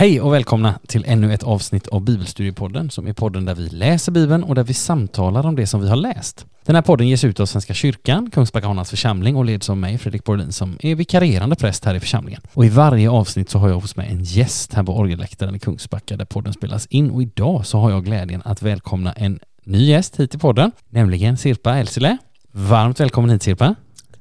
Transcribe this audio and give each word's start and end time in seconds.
Hej 0.00 0.20
och 0.20 0.32
välkomna 0.32 0.78
till 0.86 1.04
ännu 1.06 1.34
ett 1.34 1.42
avsnitt 1.42 1.88
av 1.88 2.00
Bibelstudiepodden 2.00 2.90
som 2.90 3.06
är 3.06 3.12
podden 3.12 3.44
där 3.44 3.54
vi 3.54 3.68
läser 3.68 4.12
Bibeln 4.12 4.44
och 4.44 4.54
där 4.54 4.62
vi 4.62 4.74
samtalar 4.74 5.46
om 5.46 5.56
det 5.56 5.66
som 5.66 5.80
vi 5.80 5.88
har 5.88 5.96
läst. 5.96 6.46
Den 6.64 6.74
här 6.74 6.82
podden 6.82 7.08
ges 7.08 7.24
ut 7.24 7.40
av 7.40 7.46
Svenska 7.46 7.74
kyrkan, 7.74 8.30
Kungsbackahanas 8.30 8.90
församling 8.90 9.36
och 9.36 9.44
leds 9.44 9.70
av 9.70 9.76
mig, 9.76 9.98
Fredrik 9.98 10.24
Borlin, 10.24 10.52
som 10.52 10.78
är 10.80 10.94
vikarierande 10.94 11.56
präst 11.56 11.84
här 11.84 11.94
i 11.94 12.00
församlingen. 12.00 12.42
Och 12.54 12.64
i 12.64 12.68
varje 12.68 13.10
avsnitt 13.10 13.50
så 13.50 13.58
har 13.58 13.68
jag 13.68 13.80
hos 13.80 13.96
mig 13.96 14.08
en 14.10 14.24
gäst 14.24 14.74
här 14.74 14.82
på 14.82 14.96
orgelläktaren 14.96 15.54
i 15.54 15.58
Kungsbacka 15.58 16.16
där 16.16 16.24
podden 16.24 16.52
spelas 16.52 16.86
in 16.86 17.10
och 17.10 17.22
idag 17.22 17.66
så 17.66 17.78
har 17.78 17.90
jag 17.90 18.04
glädjen 18.04 18.42
att 18.44 18.62
välkomna 18.62 19.12
en 19.12 19.40
ny 19.64 19.84
gäst 19.84 20.20
hit 20.20 20.30
till 20.30 20.40
podden, 20.40 20.72
nämligen 20.88 21.36
Sirpa 21.36 21.78
Elsile. 21.78 22.18
Varmt 22.52 23.00
välkommen 23.00 23.30
hit 23.30 23.42
Sirpa. 23.42 23.74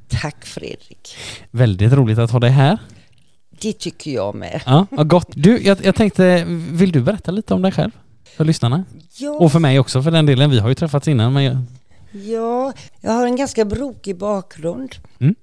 Tack 0.07 0.45
Fredrik. 0.45 1.15
Väldigt 1.51 1.93
roligt 1.93 2.19
att 2.19 2.31
ha 2.31 2.39
dig 2.39 2.51
här. 2.51 2.77
Det 3.61 3.73
tycker 3.73 4.11
jag 4.11 4.35
med. 4.35 4.61
Ja, 4.65 4.87
vad 4.91 5.07
gott. 5.09 5.27
Du, 5.29 5.61
jag, 5.63 5.85
jag 5.85 5.95
tänkte, 5.95 6.43
vill 6.71 6.91
du 6.91 7.01
berätta 7.01 7.31
lite 7.31 7.53
om 7.53 7.61
dig 7.61 7.71
själv? 7.71 7.91
För 8.37 8.45
lyssnarna? 8.45 8.85
Ja, 9.17 9.29
Och 9.31 9.51
för 9.51 9.59
mig 9.59 9.79
också 9.79 10.03
för 10.03 10.11
den 10.11 10.25
delen. 10.25 10.49
Vi 10.49 10.59
har 10.59 10.69
ju 10.69 10.75
träffats 10.75 11.07
innan 11.07 11.33
men 11.33 11.43
jag, 11.43 11.57
ja, 12.11 12.73
jag 13.01 13.11
har 13.11 13.25
en 13.25 13.35
ganska 13.35 13.65
brokig 13.65 14.17
bakgrund. 14.17 14.95
Mm. 15.19 15.35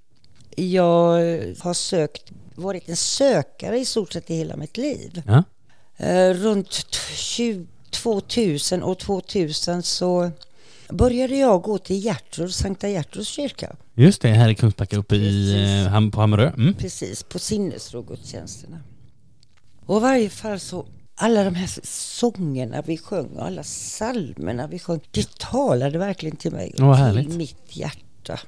Jag 0.56 1.12
har 1.61 1.75
sökt, 1.75 2.31
varit 2.55 2.89
en 2.89 2.97
sökare 2.97 3.78
i 3.78 3.84
stort 3.84 4.12
sett 4.12 4.30
i 4.30 4.34
hela 4.36 4.56
mitt 4.56 4.77
liv. 4.77 5.23
ja. 5.27 5.42
Eh, 6.06 6.30
runt 6.34 6.70
t- 6.70 6.98
20, 7.14 7.67
2000 7.91 8.83
och 8.83 8.98
2000 8.98 9.83
så 9.83 10.30
började 10.91 11.37
jag 11.37 11.62
gå 11.62 11.79
till 11.79 12.05
Gertrud, 12.05 12.55
Sankta 12.55 12.89
Gertruds 12.89 13.29
kyrka. 13.29 13.77
Just 13.95 14.23
det, 14.23 14.29
här 14.29 14.48
i 14.48 14.55
Kungsbacka 14.55 14.97
uppe 14.97 15.17
i, 15.17 15.19
Precis. 15.20 15.87
eh, 15.87 15.92
Ham- 15.92 16.11
på 16.11 16.20
Hammarö. 16.20 16.48
Mm. 16.51 16.75
Precis, 16.75 17.23
på 17.23 17.39
sinnesrogudstjänsterna. 17.39 18.81
Och 19.87 19.97
i 19.97 20.01
varje 20.01 20.31
fall 20.31 20.61
så, 20.61 20.87
alla 21.14 21.45
de 21.45 21.55
här 21.55 21.70
sångerna 21.87 22.83
vi 22.83 22.98
sjöng 22.98 23.27
och 23.37 23.47
alla 23.47 23.62
psalmerna 23.62 24.67
vi 24.67 24.79
sjöng, 24.79 25.01
det 25.11 25.39
talade 25.39 25.98
verkligen 25.98 26.37
till 26.37 26.53
mig 26.53 26.75
och 26.75 26.97
till 27.17 27.37
mitt 27.37 27.77
hjärta. 27.77 28.41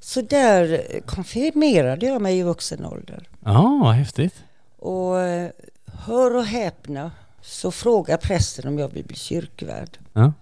Så 0.00 0.20
där 0.20 0.86
konfirmerade 1.06 2.06
jag 2.06 2.22
mig 2.22 2.38
i 2.38 2.42
vuxen 2.42 2.84
ålder. 2.84 3.28
Ja, 3.44 3.80
vad 3.82 3.94
häftigt. 3.94 4.34
Och 4.78 5.20
eh, 5.20 5.50
hör 5.86 6.36
och 6.36 6.44
häpna 6.44 7.10
så 7.42 7.70
frågar 7.70 8.16
prästen 8.16 8.68
om 8.68 8.78
jag 8.78 8.88
vill 8.88 9.04
bli 9.04 9.16
kyrkvärd. 9.16 9.98
Ja. 10.12 10.32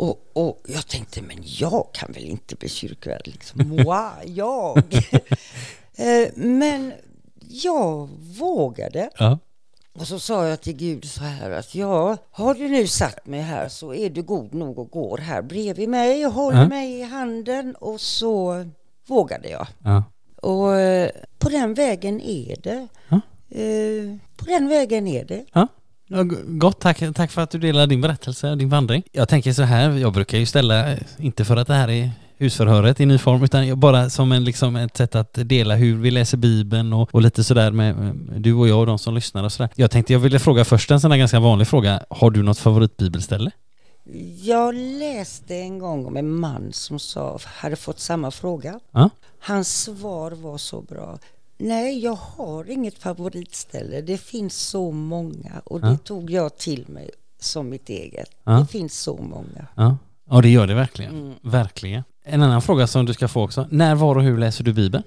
Och, 0.00 0.30
och 0.32 0.60
jag 0.68 0.86
tänkte, 0.86 1.22
men 1.22 1.36
jag 1.42 1.88
kan 1.92 2.12
väl 2.12 2.24
inte 2.24 2.56
bli 2.56 2.68
kyrkvärd 2.68 3.22
liksom. 3.26 3.76
Wow, 3.84 4.10
jag! 4.24 4.82
Eh, 5.96 6.28
men 6.34 6.92
jag 7.48 8.08
vågade. 8.38 9.10
Ja. 9.18 9.38
Och 9.92 10.06
så 10.06 10.18
sa 10.18 10.46
jag 10.46 10.60
till 10.60 10.76
Gud 10.76 11.04
så 11.04 11.20
här 11.20 11.50
att 11.50 11.74
ja, 11.74 12.16
har 12.30 12.54
du 12.54 12.68
nu 12.68 12.86
satt 12.86 13.26
mig 13.26 13.40
här 13.40 13.68
så 13.68 13.94
är 13.94 14.10
du 14.10 14.22
god 14.22 14.54
nog 14.54 14.78
och 14.78 14.90
går 14.90 15.18
här 15.18 15.42
bredvid 15.42 15.88
mig 15.88 16.26
och 16.26 16.32
håller 16.32 16.60
Ja. 16.62 16.68
mig 16.68 16.98
i 17.00 17.02
handen 17.02 17.74
och 17.74 18.00
så 18.00 18.64
vågade 19.06 19.48
jag. 19.48 19.66
Ja. 19.84 20.04
Och 20.36 20.74
eh, 20.80 21.10
på 21.38 21.48
den 21.48 21.74
vägen 21.74 22.20
är 22.20 22.56
det. 22.62 22.88
Ja. 23.08 23.20
Eh, 23.60 24.16
på 24.36 24.44
den 24.44 24.68
vägen 24.68 25.06
är 25.06 25.24
det. 25.24 25.44
Ja. 26.12 26.22
Gott, 26.46 26.80
tack, 26.80 27.02
tack 27.14 27.30
för 27.30 27.42
att 27.42 27.50
du 27.50 27.58
delar 27.58 27.86
din 27.86 28.00
berättelse 28.00 28.50
och 28.50 28.58
din 28.58 28.68
vandring. 28.68 29.02
Jag 29.12 29.28
tänker 29.28 29.52
så 29.52 29.62
här, 29.62 29.90
jag 29.90 30.12
brukar 30.12 30.38
ju 30.38 30.46
ställa, 30.46 30.96
inte 31.18 31.44
för 31.44 31.56
att 31.56 31.66
det 31.66 31.74
här 31.74 31.90
är 31.90 32.10
husförhöret 32.36 33.00
i 33.00 33.06
ny 33.06 33.18
form, 33.18 33.44
utan 33.44 33.80
bara 33.80 34.10
som 34.10 34.32
en, 34.32 34.44
liksom 34.44 34.76
ett 34.76 34.96
sätt 34.96 35.14
att 35.14 35.34
dela 35.34 35.74
hur 35.74 35.96
vi 35.96 36.10
läser 36.10 36.36
Bibeln 36.36 36.92
och, 36.92 37.14
och 37.14 37.22
lite 37.22 37.44
sådär 37.44 37.70
med, 37.70 37.96
med 37.96 38.42
du 38.42 38.54
och 38.54 38.68
jag 38.68 38.80
och 38.80 38.86
de 38.86 38.98
som 38.98 39.14
lyssnar 39.14 39.44
och 39.44 39.52
sådär. 39.52 39.70
Jag 39.74 39.90
tänkte 39.90 40.12
jag 40.12 40.20
ville 40.20 40.38
fråga 40.38 40.64
först 40.64 40.90
en 40.90 41.00
sån 41.00 41.10
här 41.10 41.18
ganska 41.18 41.40
vanlig 41.40 41.68
fråga. 41.68 42.00
Har 42.10 42.30
du 42.30 42.42
något 42.42 42.58
favoritbibelställe? 42.58 43.50
Jag 44.42 44.74
läste 44.74 45.56
en 45.56 45.78
gång 45.78 46.06
om 46.06 46.16
en 46.16 46.34
man 46.34 46.72
som 46.72 46.98
sa, 46.98 47.38
hade 47.44 47.76
fått 47.76 47.98
samma 48.00 48.30
fråga. 48.30 48.80
Ja. 48.92 49.10
Hans 49.40 49.82
svar 49.82 50.30
var 50.30 50.58
så 50.58 50.80
bra. 50.80 51.18
Nej, 51.60 51.98
jag 51.98 52.14
har 52.14 52.70
inget 52.70 52.98
favoritställe. 52.98 54.00
Det 54.00 54.18
finns 54.18 54.54
så 54.56 54.90
många 54.90 55.62
och 55.64 55.80
det 55.80 55.86
Ja. 55.88 55.96
tog 55.96 56.30
jag 56.30 56.56
till 56.58 56.84
mig 56.88 57.10
som 57.40 57.68
mitt 57.68 57.88
eget. 57.88 58.30
Ja. 58.44 58.52
Det 58.52 58.66
finns 58.66 59.00
så 59.00 59.16
många. 59.16 59.66
Ja. 59.76 59.96
Ja, 60.30 60.40
det 60.40 60.48
gör 60.48 60.66
det 60.66 60.74
verkligen. 60.74 61.18
Mm. 61.20 61.34
Verkligen. 61.42 62.02
En 62.24 62.42
annan 62.42 62.62
fråga 62.62 62.86
som 62.86 63.06
du 63.06 63.14
ska 63.14 63.28
få 63.28 63.42
också. 63.44 63.66
När, 63.70 63.94
var 63.94 64.16
och 64.16 64.22
hur 64.22 64.38
läser 64.38 64.64
du 64.64 64.72
Bibeln? 64.72 65.04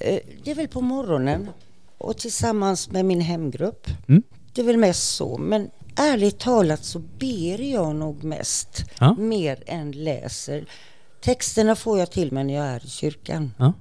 Eh, 0.00 0.18
Det 0.44 0.50
är 0.50 0.54
väl 0.54 0.68
på 0.68 0.80
morgonen 0.80 1.48
och 1.98 2.16
tillsammans 2.16 2.90
med 2.90 3.04
min 3.04 3.20
hemgrupp. 3.20 3.86
Mm. 4.08 4.22
Det 4.52 4.60
är 4.60 4.64
väl 4.66 4.76
mest 4.76 5.14
så, 5.14 5.38
men 5.38 5.70
ärligt 5.96 6.38
talat 6.38 6.84
så 6.84 6.98
ber 6.98 7.60
jag 7.72 7.96
nog 7.96 8.24
mest 8.24 8.84
Ja. 8.98 9.14
mer 9.14 9.62
än 9.66 9.92
läser. 9.92 10.64
Texterna 11.22 11.76
får 11.76 11.98
jag 11.98 12.10
till 12.10 12.32
mig 12.32 12.44
när 12.44 12.54
jag 12.54 12.66
är 12.66 12.84
i 12.86 12.88
kyrkan. 12.88 13.52
Ja. 13.58 13.72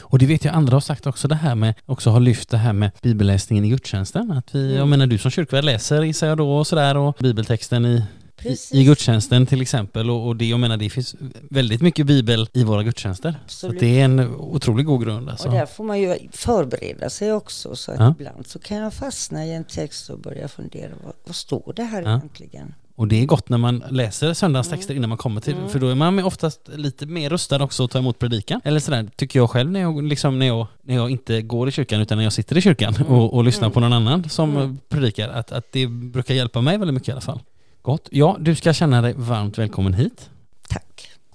Och 0.00 0.18
det 0.18 0.26
vet 0.26 0.44
jag 0.44 0.54
andra 0.54 0.76
har 0.76 0.80
sagt 0.80 1.06
också 1.06 1.28
det 1.28 1.34
här 1.34 1.54
med, 1.54 1.74
också 1.86 2.10
har 2.10 2.20
lyft 2.20 2.48
det 2.48 2.56
här 2.56 2.72
med 2.72 2.90
bibelläsningen 3.02 3.64
i 3.64 3.68
gudstjänsten. 3.68 4.30
Att 4.32 4.54
vi, 4.54 4.68
jag 4.68 4.76
Mm. 4.76 4.90
menar 4.90 5.06
du 5.06 5.18
som 5.18 5.30
kyrkvärd 5.30 5.64
läser 5.64 6.02
gissar 6.02 6.26
jag 6.26 6.38
då 6.38 6.52
och 6.56 6.66
sådär 6.66 6.96
och 6.96 7.16
bibeltexten 7.20 7.84
i, 7.86 8.02
Precis. 8.36 8.72
i, 8.74 8.84
gudstjänsten 8.84 9.46
till 9.46 9.62
exempel 9.62 10.10
och, 10.10 10.26
och 10.26 10.36
det 10.36 10.44
jag 10.48 10.60
menar 10.60 10.76
det 10.76 10.90
finns 10.90 11.14
väldigt 11.50 11.82
mycket 11.82 12.06
bibel 12.06 12.48
i 12.52 12.64
våra 12.64 12.82
gudstjänster. 12.82 13.30
Så 13.32 13.38
Absolut. 13.44 13.74
att 13.76 13.80
det 13.80 14.00
är 14.00 14.04
en 14.04 14.20
otroligt 14.36 14.86
god 14.86 15.04
grund 15.04 15.30
alltså. 15.30 15.48
Och 15.48 15.54
där 15.54 15.66
får 15.66 15.84
man 15.84 16.00
ju 16.00 16.16
förbereda 16.32 17.10
sig 17.10 17.32
också. 17.32 17.76
Så 17.76 17.92
att 17.92 17.98
Ja. 18.00 18.14
ibland 18.18 18.46
så 18.46 18.58
kan 18.58 18.76
jag 18.76 18.94
fastna 18.94 19.46
i 19.46 19.52
en 19.54 19.64
text 19.64 20.10
och 20.10 20.18
börja 20.18 20.48
fundera, 20.48 20.90
vad, 21.04 21.12
vad 21.26 21.36
står 21.36 21.72
det 21.76 21.82
här 21.84 22.02
Ja. 22.02 22.08
egentligen? 22.16 22.74
Och 23.00 23.08
det 23.08 23.22
är 23.22 23.26
gott 23.26 23.48
när 23.48 23.58
man 23.58 23.84
läser 23.90 24.34
söndagstexter 24.34 24.92
Mm. 24.92 24.98
innan 25.00 25.08
man 25.08 25.18
kommer 25.18 25.40
till 25.40 25.54
Mm. 25.54 25.68
för 25.68 25.78
då 25.78 25.88
är 25.88 25.94
man 25.94 26.18
oftast 26.24 26.60
lite 26.68 27.06
mer 27.06 27.30
rustad 27.30 27.62
också 27.62 27.84
att 27.84 27.90
ta 27.90 27.98
emot 27.98 28.18
predikan. 28.18 28.60
Eller 28.64 28.80
sådär 28.80 29.08
tycker 29.16 29.38
jag 29.38 29.50
själv 29.50 29.70
när 29.70 29.80
jag, 29.80 30.02
liksom, 30.02 30.38
när 30.38 30.46
jag, 30.46 30.66
när 30.82 30.94
jag 30.94 31.10
inte 31.10 31.42
går 31.42 31.68
i 31.68 31.72
kyrkan 31.72 32.00
utan 32.00 32.18
när 32.18 32.24
jag 32.24 32.32
sitter 32.32 32.58
i 32.58 32.60
kyrkan 32.60 32.94
Mm. 32.94 33.12
och, 33.12 33.34
och 33.34 33.44
lyssnar 33.44 33.66
Mm. 33.66 33.72
på 33.72 33.80
någon 33.80 33.92
annan 33.92 34.28
som 34.28 34.56
Mm. 34.56 34.78
predikar 34.88 35.28
att, 35.28 35.52
att 35.52 35.72
det 35.72 35.86
brukar 35.86 36.34
hjälpa 36.34 36.60
mig 36.60 36.78
väldigt 36.78 36.94
mycket 36.94 37.08
i 37.08 37.12
alla 37.12 37.20
fall. 37.20 37.40
Gott. 37.82 38.08
Ja, 38.10 38.36
du 38.40 38.54
ska 38.54 38.72
känna 38.72 39.02
dig 39.02 39.14
varmt 39.16 39.58
välkommen 39.58 39.94
hit. 39.94 40.30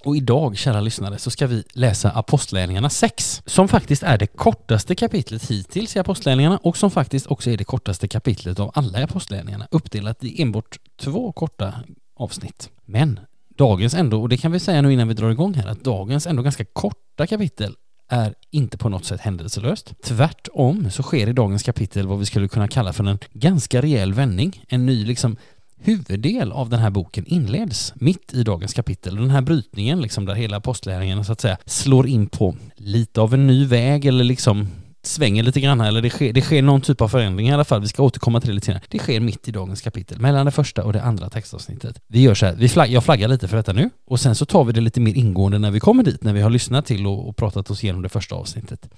Och 0.06 0.16
idag, 0.16 0.56
kära 0.56 0.80
lyssnare, 0.80 1.18
så 1.18 1.30
ska 1.30 1.46
vi 1.46 1.64
läsa 1.72 2.10
Apostlagärningarna 2.10 2.90
6, 2.90 3.42
som 3.46 3.68
faktiskt 3.68 4.02
är 4.02 4.18
det 4.18 4.26
kortaste 4.26 4.94
kapitlet 4.94 5.50
hittills 5.50 5.96
i 5.96 5.98
Apostlagärningarna 5.98 6.58
och 6.58 6.76
som 6.76 6.90
faktiskt 6.90 7.26
också 7.26 7.50
är 7.50 7.56
det 7.56 7.64
kortaste 7.64 8.08
kapitlet 8.08 8.60
av 8.60 8.70
alla 8.74 9.04
Apostlagärningarna, 9.04 9.68
uppdelat 9.70 10.24
i 10.24 10.42
enbart 10.42 10.78
två 11.00 11.32
korta 11.32 11.74
avsnitt. 12.16 12.70
Men 12.84 13.20
dagens 13.56 13.94
ändå, 13.94 14.22
och 14.22 14.28
det 14.28 14.36
kan 14.36 14.52
vi 14.52 14.60
säga 14.60 14.82
nu 14.82 14.92
innan 14.92 15.08
vi 15.08 15.14
drar 15.14 15.30
igång 15.30 15.54
här, 15.54 15.68
att 15.68 15.84
dagens 15.84 16.26
ändå 16.26 16.42
ganska 16.42 16.64
korta 16.64 17.26
kapitel 17.26 17.74
är 18.08 18.34
inte 18.50 18.78
på 18.78 18.88
något 18.88 19.04
sätt 19.04 19.20
händelselöst. 19.20 19.92
Tvärtom 20.02 20.90
så 20.90 21.02
sker 21.02 21.28
i 21.28 21.32
dagens 21.32 21.62
kapitel 21.62 22.06
vad 22.06 22.18
vi 22.18 22.26
skulle 22.26 22.48
kunna 22.48 22.68
kalla 22.68 22.92
för 22.92 23.04
en 23.04 23.18
ganska 23.32 23.82
rejäl 23.82 24.14
vändning. 24.14 24.64
En 24.68 24.86
ny 24.86 25.04
liksom 25.04 25.36
huvuddel 25.78 26.52
av 26.52 26.68
den 26.68 26.80
här 26.80 26.90
boken 26.90 27.26
inleds 27.26 27.92
mitt 27.96 28.34
i 28.34 28.42
dagens 28.42 28.74
kapitel. 28.74 29.16
Den 29.16 29.30
här 29.30 29.42
brytningen 29.42 30.00
liksom 30.00 30.24
där 30.24 30.34
hela 30.34 30.56
apostlärningen 30.56 31.24
så 31.24 31.32
att 31.32 31.40
säga 31.40 31.58
slår 31.64 32.06
in 32.06 32.26
på 32.26 32.56
lite 32.76 33.20
av 33.20 33.34
en 33.34 33.46
ny 33.46 33.66
väg 33.66 34.04
eller 34.04 34.24
liksom 34.24 34.68
svänger 35.06 35.42
lite 35.42 35.60
grann 35.60 35.80
här, 35.80 35.88
eller 35.88 36.02
det 36.02 36.10
sker, 36.10 36.32
det 36.32 36.40
sker 36.40 36.62
någon 36.62 36.80
typ 36.80 37.00
av 37.00 37.08
förändring 37.08 37.48
i 37.48 37.52
alla 37.52 37.64
fall. 37.64 37.80
Vi 37.80 37.88
ska 37.88 38.02
återkomma 38.02 38.40
till 38.40 38.48
det 38.48 38.54
lite 38.54 38.66
senare. 38.66 38.82
Det 38.88 38.98
sker 38.98 39.20
mitt 39.20 39.48
i 39.48 39.50
dagens 39.50 39.80
kapitel, 39.80 40.20
mellan 40.20 40.46
det 40.46 40.52
första 40.52 40.84
och 40.84 40.92
det 40.92 41.02
andra 41.02 41.30
textavsnittet. 41.30 42.00
Vi 42.06 42.20
gör 42.20 42.34
så 42.34 42.46
här, 42.46 42.54
vi 42.54 42.68
flagg, 42.68 42.90
jag 42.90 43.04
flaggar 43.04 43.28
lite 43.28 43.48
för 43.48 43.56
detta 43.56 43.72
nu 43.72 43.90
och 44.06 44.20
sen 44.20 44.34
så 44.34 44.46
tar 44.46 44.64
vi 44.64 44.72
det 44.72 44.80
lite 44.80 45.00
mer 45.00 45.14
ingående 45.14 45.58
när 45.58 45.70
vi 45.70 45.80
kommer 45.80 46.02
dit, 46.02 46.24
när 46.24 46.32
vi 46.32 46.40
har 46.40 46.50
lyssnat 46.50 46.86
till 46.86 47.06
och, 47.06 47.28
och 47.28 47.36
pratat 47.36 47.70
oss 47.70 47.84
igenom 47.84 48.02
det 48.02 48.08
första 48.08 48.34
avsnittet. 48.34 48.88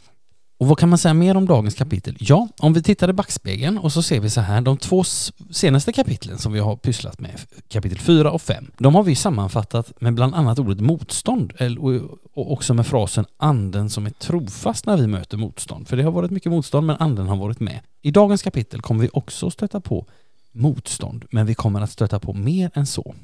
Och 0.58 0.66
vad 0.66 0.78
kan 0.78 0.88
man 0.88 0.98
säga 0.98 1.14
mer 1.14 1.36
om 1.36 1.46
dagens 1.46 1.74
kapitel? 1.74 2.16
Ja, 2.20 2.48
om 2.58 2.72
vi 2.72 2.82
tittar 2.82 3.10
i 3.10 3.12
backspegeln 3.12 3.78
och 3.78 3.92
så 3.92 4.02
ser 4.02 4.20
vi 4.20 4.30
så 4.30 4.40
här, 4.40 4.60
de 4.60 4.76
två 4.76 5.04
senaste 5.50 5.92
kapitlen 5.92 6.38
som 6.38 6.52
vi 6.52 6.58
har 6.58 6.76
pysslat 6.76 7.20
med, 7.20 7.40
kapitel 7.68 7.98
4 7.98 8.30
och 8.30 8.42
5, 8.42 8.70
de 8.78 8.94
har 8.94 9.02
vi 9.02 9.14
sammanfattat 9.14 10.00
med 10.00 10.14
bland 10.14 10.34
annat 10.34 10.58
ordet 10.58 10.80
motstånd 10.80 11.52
och 11.78 12.18
och 12.38 12.52
också 12.52 12.74
med 12.74 12.86
frasen 12.86 13.24
anden 13.36 13.90
som 13.90 14.06
är 14.06 14.10
trofast 14.10 14.86
när 14.86 14.96
vi 14.96 15.06
möter 15.06 15.36
motstånd. 15.36 15.88
För 15.88 15.96
det 15.96 16.02
har 16.02 16.10
varit 16.10 16.30
mycket 16.30 16.52
motstånd 16.52 16.86
men 16.86 16.96
anden 16.96 17.26
har 17.28 17.36
varit 17.36 17.60
med. 17.60 17.80
I 18.02 18.10
dagens 18.10 18.42
kapitel 18.42 18.80
kommer 18.80 19.02
vi 19.02 19.10
också 19.12 19.50
stöta 19.50 19.80
på 19.80 20.06
motstånd, 20.52 21.24
men 21.30 21.46
vi 21.46 21.54
kommer 21.54 21.80
att 21.80 21.90
stöta 21.90 22.20
på 22.20 22.32
mer 22.32 22.70
än 22.74 22.86
så. 22.86 23.14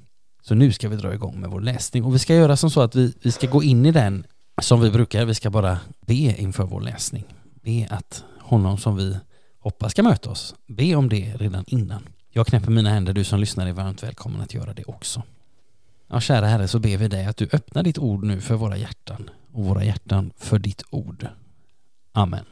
Så 0.42 0.54
nu 0.54 0.72
ska 0.72 0.88
vi 0.88 0.96
dra 0.96 1.14
igång 1.14 1.40
med 1.40 1.50
vår 1.50 1.60
läsning 1.60 2.04
och 2.04 2.14
vi 2.14 2.18
ska 2.18 2.34
göra 2.34 2.56
som 2.56 2.70
så 2.70 2.80
att 2.80 2.94
vi, 2.94 3.14
vi 3.22 3.32
ska 3.32 3.46
gå 3.46 3.62
in 3.62 3.86
i 3.86 3.92
den 3.92 4.26
som 4.62 4.80
vi 4.80 4.90
brukar. 4.90 5.24
Vi 5.24 5.34
ska 5.34 5.50
bara 5.50 5.78
be 6.00 6.14
inför 6.14 6.64
vår 6.64 6.80
läsning. 6.80 7.24
Be 7.62 7.86
att 7.90 8.24
honom 8.40 8.78
som 8.78 8.96
vi 8.96 9.18
hoppas 9.58 9.92
ska 9.92 10.02
möta 10.02 10.30
oss, 10.30 10.54
be 10.66 10.94
om 10.94 11.08
det 11.08 11.36
redan 11.36 11.64
innan. 11.66 12.08
Jag 12.30 12.46
knäpper 12.46 12.70
mina 12.70 12.90
händer, 12.90 13.12
du 13.12 13.24
som 13.24 13.40
lyssnar 13.40 13.66
är 13.66 13.72
varmt 13.72 14.02
välkommen 14.02 14.40
att 14.40 14.54
göra 14.54 14.74
det 14.74 14.84
också. 14.84 15.22
Ja, 16.08 16.20
kära 16.20 16.46
Herre, 16.46 16.68
så 16.68 16.78
ber 16.78 16.96
vi 16.96 17.08
dig 17.08 17.26
att 17.26 17.36
du 17.36 17.48
öppnar 17.52 17.82
ditt 17.82 17.98
ord 17.98 18.24
nu 18.24 18.40
för 18.40 18.54
våra 18.54 18.76
hjärtan 18.76 19.30
och 19.52 19.64
våra 19.64 19.84
hjärtan 19.84 20.32
för 20.36 20.58
ditt 20.58 20.82
ord. 20.90 21.28
Amen. 22.12 22.44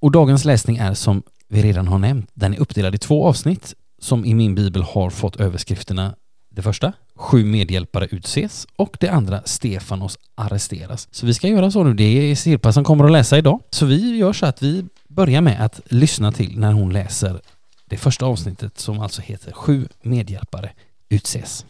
Och 0.00 0.10
dagens 0.10 0.44
läsning 0.44 0.76
är 0.76 0.94
som 0.94 1.22
vi 1.48 1.62
redan 1.62 1.88
har 1.88 1.98
nämnt. 1.98 2.30
Den 2.34 2.54
är 2.54 2.60
uppdelad 2.60 2.94
i 2.94 2.98
två 2.98 3.26
avsnitt 3.26 3.74
som 3.98 4.24
i 4.24 4.34
min 4.34 4.54
bibel 4.54 4.82
har 4.82 5.10
fått 5.10 5.36
överskrifterna 5.36 6.14
det 6.48 6.62
första, 6.62 6.92
sju 7.14 7.44
medhjälpare 7.44 8.08
utses 8.10 8.66
och 8.76 8.96
det 9.00 9.08
andra, 9.08 9.42
Stefanos 9.44 10.18
arresteras. 10.34 11.08
Så 11.10 11.26
vi 11.26 11.34
ska 11.34 11.48
göra 11.48 11.70
så 11.70 11.84
nu, 11.84 11.94
det 11.94 12.04
är 12.04 12.34
Sirpa 12.34 12.72
som 12.72 12.84
kommer 12.84 13.04
att 13.04 13.12
läsa 13.12 13.38
idag. 13.38 13.60
Så 13.70 13.86
vi 13.86 14.16
gör 14.16 14.32
så 14.32 14.46
att 14.46 14.62
vi 14.62 14.84
börjar 15.08 15.40
med 15.40 15.64
att 15.64 15.80
lyssna 15.84 16.32
till 16.32 16.58
när 16.58 16.72
hon 16.72 16.92
läser 16.92 17.40
det 17.86 17.96
första 17.96 18.26
avsnittet 18.26 18.78
som 18.78 19.00
alltså 19.00 19.22
heter 19.22 19.52
Sju 19.52 19.88
medhjälpare 20.02 20.72
utses. 21.08 21.66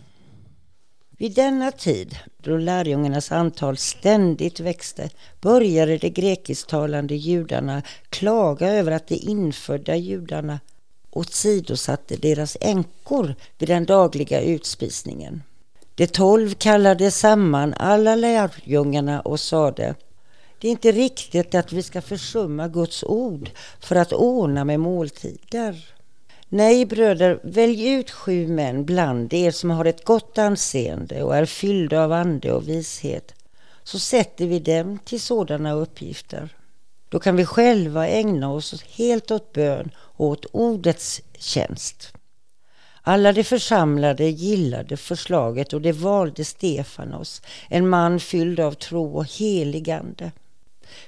Vid 1.18 1.34
denna 1.34 1.72
tid, 1.72 2.18
då 2.42 2.56
lärjungarnas 2.56 3.32
antal 3.32 3.76
ständigt 3.76 4.60
växte, 4.60 5.10
började 5.40 5.98
de 5.98 6.10
grekisktalande 6.10 7.14
judarna 7.14 7.82
klaga 8.08 8.68
över 8.68 8.92
att 8.92 9.08
de 9.08 9.14
infödda 9.14 9.96
judarna 9.96 10.60
åsidosatte 11.12 12.16
deras 12.16 12.56
änkor 12.60 13.34
vid 13.58 13.68
den 13.68 13.84
dagliga 13.84 14.40
utspisningen. 14.40 15.42
De 15.94 16.06
tolv 16.06 16.54
kallade 16.54 17.10
samman 17.10 17.74
alla 17.74 18.14
lärjungarna 18.14 19.20
och 19.20 19.40
sade 19.40 19.94
det 20.62 20.68
är 20.68 20.72
inte 20.72 20.92
riktigt 20.92 21.54
att 21.54 21.72
vi 21.72 21.82
ska 21.82 22.02
försumma 22.02 22.68
Guds 22.68 23.04
ord 23.04 23.50
för 23.80 23.96
att 23.96 24.12
ordna 24.12 24.64
med 24.64 24.80
måltider. 24.80 25.94
Nej, 26.48 26.86
bröder, 26.86 27.40
välj 27.42 27.88
ut 27.88 28.10
sju 28.10 28.48
män 28.48 28.84
bland 28.84 29.32
er 29.34 29.50
som 29.50 29.70
har 29.70 29.84
ett 29.84 30.04
gott 30.04 30.38
anseende 30.38 31.22
och 31.22 31.36
är 31.36 31.44
fyllda 31.44 32.04
av 32.04 32.12
ande 32.12 32.52
och 32.52 32.68
vishet, 32.68 33.34
så 33.84 33.98
sätter 33.98 34.46
vi 34.46 34.58
dem 34.58 34.98
till 35.04 35.20
sådana 35.20 35.72
uppgifter. 35.72 36.48
Då 37.12 37.18
kan 37.18 37.36
vi 37.36 37.46
själva 37.46 38.08
ägna 38.08 38.52
oss 38.52 38.82
helt 38.82 39.30
åt 39.30 39.52
bön 39.52 39.90
och 39.96 40.26
åt 40.26 40.46
ordets 40.52 41.20
tjänst. 41.38 42.12
Alla 43.02 43.32
de 43.32 43.44
församlade 43.44 44.24
gillade 44.24 44.96
förslaget 44.96 45.72
och 45.72 45.80
de 45.80 45.92
valde 45.92 46.44
Stefanos, 46.44 47.42
en 47.68 47.88
man 47.88 48.20
fylld 48.20 48.60
av 48.60 48.72
tro 48.72 49.16
och 49.16 49.26
heligande. 49.26 50.32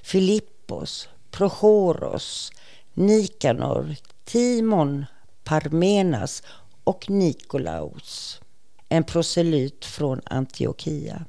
Filippos, 0.02 1.08
Prochoros, 1.30 2.52
Nikanor, 2.94 3.96
Timon, 4.24 5.04
Parmenas 5.44 6.42
och 6.84 7.10
Nikolaus, 7.10 8.40
en 8.88 9.04
proselyt 9.04 9.84
från 9.84 10.20
Antiochia, 10.24 11.24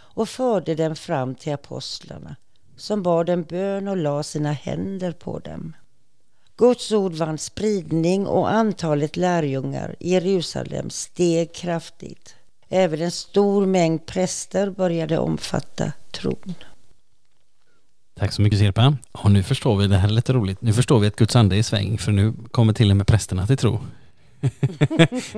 och 0.00 0.28
förde 0.28 0.74
den 0.74 0.96
fram 0.96 1.34
till 1.34 1.54
apostlarna 1.54 2.36
som 2.76 3.02
bad 3.02 3.28
en 3.28 3.42
bön 3.42 3.88
och 3.88 3.96
la 3.96 4.22
sina 4.22 4.52
händer 4.52 5.12
på 5.12 5.38
dem. 5.38 5.72
Guds 6.56 6.92
ord 6.92 7.12
vann 7.12 7.38
spridning 7.38 8.26
och 8.26 8.50
antalet 8.52 9.16
lärjungar 9.16 9.96
i 10.00 10.12
Jerusalem 10.12 10.90
steg 10.90 11.54
kraftigt. 11.54 12.34
Även 12.68 13.00
en 13.00 13.10
stor 13.10 13.66
mängd 13.66 14.06
präster 14.06 14.70
började 14.70 15.18
omfatta 15.18 15.92
tron. 16.10 16.54
Tack 18.18 18.32
så 18.32 18.42
mycket 18.42 18.58
Sirpa. 18.58 18.96
Och 19.12 19.30
nu 19.30 19.42
förstår 19.42 19.76
vi, 19.76 19.86
det 19.86 19.96
här 19.96 20.08
är 20.08 20.12
lite 20.12 20.32
roligt, 20.32 20.62
nu 20.62 20.72
förstår 20.72 20.98
vi 20.98 21.06
att 21.06 21.16
Guds 21.16 21.36
ande 21.36 21.56
är 21.56 21.58
i 21.58 21.62
sväng 21.62 21.98
för 21.98 22.12
nu 22.12 22.32
kommer 22.50 22.72
till 22.72 22.90
och 22.90 22.96
med 22.96 23.06
prästerna 23.06 23.46
till 23.46 23.56
tro 23.56 23.80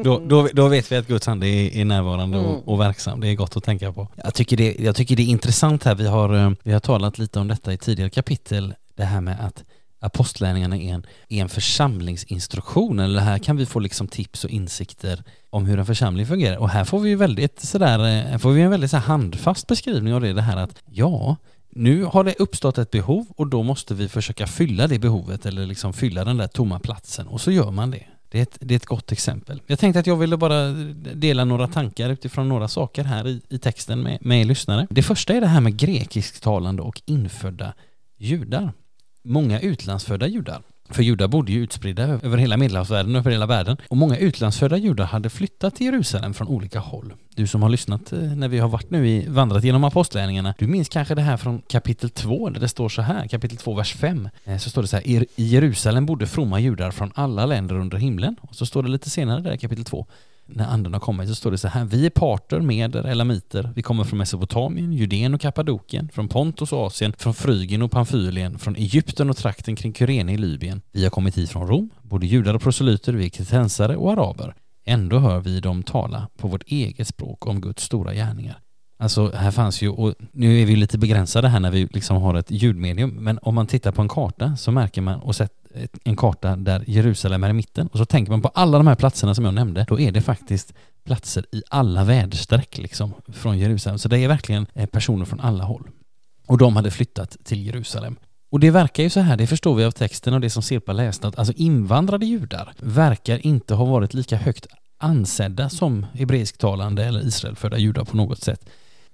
då, 0.05 0.23
då, 0.27 0.49
då, 0.53 0.69
vet 0.69 0.93
vi 0.93 0.97
att 0.97 1.07
Guds 1.07 1.29
ande 1.29 1.47
är, 1.47 1.77
är 1.77 1.85
närvarande 1.85 2.39
och, 2.39 2.51
mm. 2.51 2.61
och, 2.61 2.81
verksam. 2.81 3.21
Det 3.21 3.29
är 3.29 3.35
gott 3.35 3.57
att 3.57 3.65
tänka 3.65 3.93
på. 3.93 4.09
Jag 4.25 4.35
tycker 4.35 4.57
det, 4.57 4.77
jag 4.79 4.97
tycker 4.97 5.17
det 5.17 5.23
är 5.23 5.27
intressant 5.27 5.85
här. 5.85 5.95
Vi 5.95 6.07
har, 6.07 6.35
eh, 6.35 6.51
vi 6.63 6.73
har 6.73 6.81
talat 6.81 7.19
lite 7.19 7.41
om 7.41 7.49
detta 7.49 7.73
i 7.73 7.79
tidigare 7.79 8.11
kapitel. 8.11 8.75
Det 8.97 9.05
här 9.05 9.21
med 9.21 9.41
att 9.41 9.65
apostlärningarna 10.01 10.77
är 10.77 10.95
en, 10.95 11.07
är 11.29 11.43
en 11.43 11.49
församlingsinstruktion. 11.49 12.99
Eller 12.99 13.21
här 13.21 13.39
kan 13.39 13.57
vi 13.57 13.67
få 13.67 13.79
liksom 13.79 14.09
tips 14.09 14.45
och 14.45 14.51
insikter 14.51 15.23
om 15.51 15.67
hur 15.67 15.79
en 15.79 15.87
församling 15.87 16.27
fungerar. 16.27 16.57
Och 16.57 16.71
här 16.71 16.85
får 16.85 17.01
vi 17.01 17.15
väldigt 17.15 17.61
sådär, 17.61 18.33
eh, 18.33 18.39
får 18.39 18.51
vi 18.51 18.63
en 18.63 18.71
väldigt 18.71 18.91
så 18.91 18.97
handfast 18.97 19.67
beskrivning 19.67 20.15
av 20.15 20.21
det, 20.21 20.33
det 20.33 20.43
här 20.43 20.57
att 20.57 20.83
ja, 20.91 21.37
nu 21.71 22.05
har 22.05 22.25
det 22.25 22.35
uppstått 22.39 22.79
ett 22.79 22.91
behov 22.91 23.27
och 23.37 23.47
då 23.47 23.63
måste 23.63 23.95
vi 23.95 24.09
försöka 24.09 24.47
fylla 24.47 24.87
det 24.87 24.99
behovet 24.99 25.47
eller 25.47 25.67
liksom 25.67 25.93
fylla 25.93 26.25
den 26.25 26.37
där 26.37 26.47
tomma 26.47 26.79
platsen 26.79 27.27
och 27.27 27.41
så 27.41 27.51
gör 27.51 27.71
man 27.71 27.91
det. 27.91 28.05
Det 28.31 28.39
är, 28.39 28.43
ett, 28.43 28.59
det 28.61 28.75
är 28.75 28.77
ett 28.77 28.87
gott 28.87 29.13
exempel. 29.13 29.63
Jag 29.67 29.79
tänkte 29.79 30.01
att 30.01 30.07
jag 30.07 30.17
ville 30.17 30.37
bara 30.37 30.69
dela 31.15 31.45
några 31.45 31.69
tankar 31.69 32.11
utifrån 32.11 32.49
några 32.49 32.69
saker 32.69 33.05
här 33.05 33.29
i, 33.29 33.41
i 33.49 33.59
texten 33.59 34.03
med, 34.03 34.19
med 34.21 34.41
er 34.41 34.45
lyssnare. 34.45 34.87
Det 34.91 35.03
första 35.03 35.35
är 35.35 35.41
det 35.41 35.47
här 35.47 35.61
med 35.61 35.77
grekisktalande 35.77 36.83
och 36.83 37.03
infödda 37.05 37.75
judar. 38.19 38.73
Många 39.25 39.61
utlandsfödda 39.61 40.27
judar 40.27 40.63
för 40.91 41.03
judar 41.03 41.29
bodde 41.29 41.53
ju 41.53 41.63
utspridda 41.63 42.03
över 42.03 42.39
hela 42.39 42.57
medelhavsvärlden 42.57 43.15
och 43.15 43.19
över 43.19 43.31
hela 43.31 43.47
världen. 43.47 43.77
Och 43.89 43.97
många 43.97 44.17
utlandsfödda 44.17 44.77
judar 44.77 45.05
hade 45.05 45.31
flyttat 45.31 45.75
till 45.75 45.87
Jerusalem 45.87 46.35
från 46.35 46.49
olika 46.49 46.79
håll. 46.79 47.15
Du 47.35 47.47
som 47.47 47.63
har 47.63 47.69
lyssnat 47.69 48.13
eh, 48.13 48.19
när 48.19 48.49
vi 48.49 48.59
har 48.59 48.69
varit 48.69 48.91
nu 48.91 49.09
i, 49.09 49.27
vandrat 49.29 49.65
genom 49.65 49.85
apostlärningarna, 49.85 50.55
du 50.59 50.67
minns 50.67 50.89
kanske 50.89 51.15
det 51.15 51.23
här 51.23 51.37
från 51.37 51.63
kapitel 51.69 52.11
2 52.11 52.51
där 52.51 52.61
det 52.61 52.69
står 52.69 52.89
så 52.89 53.03
här, 53.03 53.29
kapitel 53.29 53.57
2, 53.57 53.75
vers 53.75 53.95
5. 53.95 54.29
Eh, 54.45 54.59
så 54.59 54.71
står 54.71 54.83
det 54.83 54.89
så 54.89 54.97
här, 54.97 55.07
i 55.07 55.27
Jerusalem 55.37 56.07
bodde 56.07 56.27
fromma 56.27 56.61
judar 56.61 56.91
från 56.91 57.13
alla 57.15 57.47
länder 57.47 57.75
under 57.75 57.99
himlen. 57.99 58.37
Och 58.41 58.55
så 58.55 58.67
står 58.67 58.83
det 58.83 58.89
lite 58.89 59.11
senare 59.11 59.41
där 59.41 59.53
i 59.53 59.59
kapitel 59.59 59.85
2 59.85 60.07
när 60.49 60.67
anden 60.67 60.93
har 60.93 61.01
kommit 61.01 61.29
så 61.29 61.35
står 61.35 61.51
det 61.51 61.59
så 61.59 61.69
här, 61.69 61.85
vi 61.85 62.07
är 62.07 62.11
parter, 62.11 62.61
meder, 62.61 63.05
elamiter, 63.05 63.73
vi 63.77 63.83
kommer 63.83 64.05
från 64.05 64.19
Mesopotamien, 64.19 64.93
Judeen 64.93 65.35
och 65.35 65.41
Kappadokien, 65.41 66.09
från 66.13 66.29
Pontus 66.29 66.73
och 66.73 66.87
Asien, 66.87 67.13
från 67.19 67.35
Frygien 67.35 67.83
och 67.83 67.91
Pamfylien, 67.91 68.59
från 68.59 68.77
Egypten 68.77 69.31
och 69.31 69.37
trakten 69.37 69.77
kring 69.77 69.95
Kyrene 69.95 70.33
i 70.33 70.37
Libyen. 70.37 70.81
Vi 70.93 71.03
har 71.03 71.11
kommit 71.11 71.39
hit 71.39 71.51
från 71.51 71.69
Rom, 71.69 71.91
både 72.03 72.27
judar 72.27 72.55
och 72.55 72.63
proselyter, 72.63 73.13
vi 73.13 73.25
är 73.25 73.29
kretensare 73.29 73.97
och 73.97 74.13
araber. 74.13 74.55
Ändå 74.87 75.19
hör 75.19 75.41
vi 75.41 75.61
dem 75.61 75.83
tala 75.83 76.29
på 76.37 76.49
vårt 76.49 76.63
eget 76.67 77.09
språk 77.09 77.47
om 77.47 77.61
Guds 77.61 77.83
stora 77.83 78.15
gärningar. 78.15 78.61
Alltså 79.01 79.31
här 79.35 79.51
fanns 79.51 79.83
ju, 79.83 79.89
och 79.89 80.15
nu 80.33 80.63
är 80.63 80.67
vi 80.67 80.77
lite 80.77 80.99
begränsade 80.99 81.49
här 81.49 81.61
när 81.61 81.71
vi 81.71 81.89
liksom 81.91 82.23
har 82.23 82.35
ett 82.35 82.51
ljudmedium, 82.51 83.11
men 83.11 83.39
om 83.43 83.55
man 83.55 83.67
tittar 83.67 83.93
på 83.93 84.03
en 84.03 84.09
karta 84.09 84.57
så 84.57 84.71
märker 84.71 85.01
man 85.01 85.21
och 85.21 85.37
sett 85.37 85.53
en 86.05 86.17
karta 86.17 86.57
där 86.57 86.85
Jerusalem 86.87 87.45
är 87.45 87.51
i 87.51 87.53
mitten 87.53 87.87
och 87.87 87.99
så 87.99 88.05
tänker 88.05 88.31
man 88.31 88.43
på 88.43 88.49
alla 88.49 88.79
de 88.79 88.87
här 88.87 88.95
platserna 88.95 89.35
som 89.35 89.45
jag 89.45 89.55
nämnde, 89.55 89.87
då 89.89 90.01
är 90.01 90.13
det 90.13 90.21
faktiskt 90.21 90.73
platser 91.05 91.45
i 91.53 91.63
alla 91.71 92.05
väderstreck 92.05 92.79
liksom 92.79 93.15
från 93.29 93.59
Jerusalem. 93.59 93.99
Så 93.99 94.09
det 94.09 94.19
är 94.19 94.29
verkligen 94.29 94.67
eh, 94.75 94.87
personer 94.87 95.25
från 95.25 95.41
alla 95.41 95.65
håll. 95.65 95.89
Och 96.47 96.59
de 96.59 96.77
hade 96.77 96.91
flyttat 96.91 97.37
till 97.45 97.67
Jerusalem. 97.67 98.17
Och 98.51 98.61
det 98.61 98.71
verkar 98.71 99.03
ju 99.03 99.11
så 99.11 99.21
här, 99.21 99.37
det 99.37 99.47
förstår 99.47 99.75
vi 99.75 99.85
av 99.85 99.91
texten 99.91 100.35
och 100.35 100.41
det 100.41 100.51
som 100.51 100.63
Sirpa 100.63 100.93
läste, 100.93 101.29
att 101.29 101.39
alltså 101.39 101.55
invandrade 101.57 102.27
judar 102.27 102.73
verkar 102.79 103.47
inte 103.47 103.75
ha 103.75 103.85
varit 103.85 104.15
lika 104.15 104.37
högt 104.37 104.67
ansedda 104.99 105.69
som 105.69 106.07
hebreisktalande 106.13 107.05
eller 107.05 107.27
Israelfödda 107.27 107.79
judar 107.79 108.05
på 108.05 108.17
något 108.17 108.43
sätt. 108.43 108.69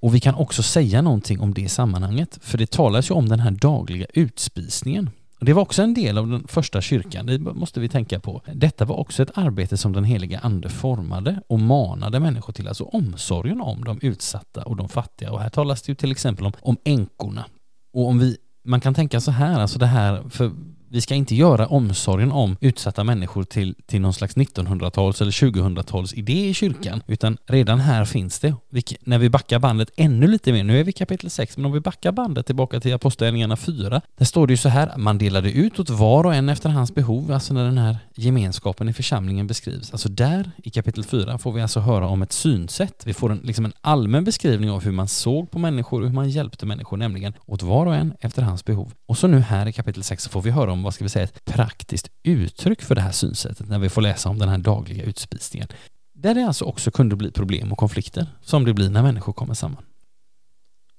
Och 0.05 0.15
vi 0.15 0.21
kan 0.21 0.35
också 0.35 0.63
säga 0.63 1.03
någonting 1.03 1.41
om 1.41 1.55
det 1.55 1.69
sammanhanget, 1.69 2.39
för 2.43 2.59
det 2.59 2.71
talas 2.71 3.11
ju 3.11 3.15
om 3.15 3.29
den 3.29 3.41
här 3.41 3.51
dagliga 3.51 4.07
utspisningen. 4.15 5.11
Och 5.39 5.45
det 5.45 5.53
var 5.53 5.63
också 5.63 5.83
en 5.83 5.95
del 5.95 6.19
av 6.19 6.29
den 6.29 6.49
första 6.49 6.81
kyrkan, 6.81 7.27
det 7.27 7.39
måste 7.39 7.81
vi 7.81 7.89
tänka 7.89 8.21
på. 8.21 8.43
Detta 8.55 8.85
var 8.85 8.97
också 8.97 9.23
ett 9.23 9.39
arbete 9.39 9.77
som 9.77 9.93
den 9.93 10.05
heliga 10.05 10.39
ande 10.39 10.69
formade 10.69 11.41
och 11.49 11.61
manade 11.61 12.21
människor 12.21 12.53
till, 12.53 12.69
alltså 12.69 12.85
omsorgen 12.85 13.61
om 13.61 13.85
de 13.85 13.99
utsatta 14.03 14.63
och 14.63 14.77
de 14.77 14.89
fattiga. 14.89 15.33
Och 15.33 15.41
här 15.41 15.49
talas 15.49 15.83
det 15.83 15.91
ju 15.91 15.95
till 15.95 16.13
exempel 16.13 16.47
om, 16.47 16.53
om 16.61 16.77
änkorna. 16.85 17.45
Och 17.93 18.09
om 18.09 18.19
vi, 18.19 18.37
man 18.65 18.81
kan 18.81 18.95
tänka 18.95 19.21
så 19.21 19.31
här, 19.31 19.61
alltså 19.61 19.79
det 19.79 19.87
här, 19.87 20.29
för 20.31 20.53
vi 20.95 21.01
ska 21.01 21.15
inte 21.15 21.35
göra 21.35 21.67
omsorgen 21.67 22.33
om 22.33 22.57
utsatta 22.61 23.05
människor 23.05 23.45
till, 23.45 23.75
till 23.87 24.01
någon 24.01 24.15
slags 24.15 24.37
1900-tals 24.37 25.21
eller 25.21 25.31
2000-tals 25.31 26.15
idé 26.15 26.49
i 26.49 26.55
kyrkan, 26.55 27.03
utan 27.07 27.37
redan 27.47 27.81
här 27.81 28.05
finns 28.05 28.39
det. 28.41 28.55
när 29.01 29.19
vi 29.19 29.31
backar 29.31 29.59
bandet 29.59 29.91
ännu 29.97 30.27
lite 30.27 30.53
mer, 30.53 30.65
nu 30.65 30.81
är 30.81 30.85
vi 30.85 30.93
kapitel 30.93 31.31
6, 31.31 31.57
men 31.57 31.67
om 31.67 31.73
vi 31.73 31.81
backar 31.81 32.13
bandet 32.13 32.47
tillbaka 32.47 32.81
till 32.81 32.95
Apostlagärningarna 32.95 33.57
4, 33.57 34.01
där 34.17 34.25
står 34.25 34.47
det 34.47 34.53
ju 34.53 34.57
så 34.57 34.69
här, 34.69 34.93
man 34.97 35.19
delade 35.19 35.53
ut 35.53 35.81
åt 35.81 35.91
var 35.91 36.25
och 36.25 36.35
en 36.35 36.49
efter 36.49 36.69
hans 36.69 36.95
behov, 36.95 37.33
alltså 37.33 37.55
när 37.55 37.65
den 37.65 37.79
här 37.79 37.99
gemenskapen 38.15 38.89
i 38.89 38.93
församlingen 38.93 39.47
beskrivs. 39.47 39.93
Alltså 39.93 40.09
där, 40.09 40.51
i 40.65 40.71
kapitel 40.71 41.05
4, 41.05 41.39
får 41.39 41.53
vi 41.53 41.63
alltså 41.63 41.81
höra 41.81 42.09
om 42.09 42.23
ett 42.23 42.33
synsätt. 42.33 43.03
Vi 43.07 43.15
får 43.15 43.33
en, 43.33 43.41
liksom 43.45 43.65
en 43.65 43.73
allmän 43.81 44.25
beskrivning 44.25 44.71
av 44.71 44.85
hur 44.85 44.93
man 44.93 45.09
såg 45.09 45.51
på 45.51 45.59
människor 45.59 46.01
och 46.01 46.07
hur 46.07 46.15
man 46.15 46.31
hjälpte 46.31 46.67
människor, 46.67 46.97
nämligen 46.97 47.33
åt 47.47 47.63
var 47.63 47.87
och 47.87 47.95
en 47.95 48.15
efter 48.21 48.43
hans 48.43 48.65
behov. 48.65 48.93
Och 49.07 49.19
så 49.19 49.27
nu 49.27 49.41
här 49.41 49.67
i 49.69 49.73
kapitel 49.73 50.03
6 50.03 50.23
så 50.23 50.31
får 50.31 50.43
vi 50.43 50.51
höra 50.51 50.73
om 50.73 50.84
vad 50.85 50.95
ska 50.95 51.05
vi 51.05 51.11
säga, 51.11 51.25
ett 51.25 51.45
praktiskt 51.45 52.09
uttryck 52.23 52.83
för 52.83 52.95
det 52.95 53.01
här 53.01 53.13
synsättet 53.13 53.69
när 53.69 53.79
vi 53.79 53.89
får 53.89 54.03
läsa 54.03 54.29
om 54.29 54.39
den 54.39 54.49
här 54.49 54.59
dagliga 54.59 55.05
utspisningen. 55.05 55.69
Där 56.15 56.35
det 56.35 56.47
alltså 56.47 56.65
också 56.65 56.91
kunde 56.91 57.17
bli 57.17 57.31
problem 57.31 57.73
och 57.73 57.79
konflikter 57.79 58.27
som 58.43 58.65
det 58.65 58.75
blir 58.75 58.91
när 58.91 59.03
människor 59.03 59.33
kommer 59.33 59.55
samman. 59.55 59.83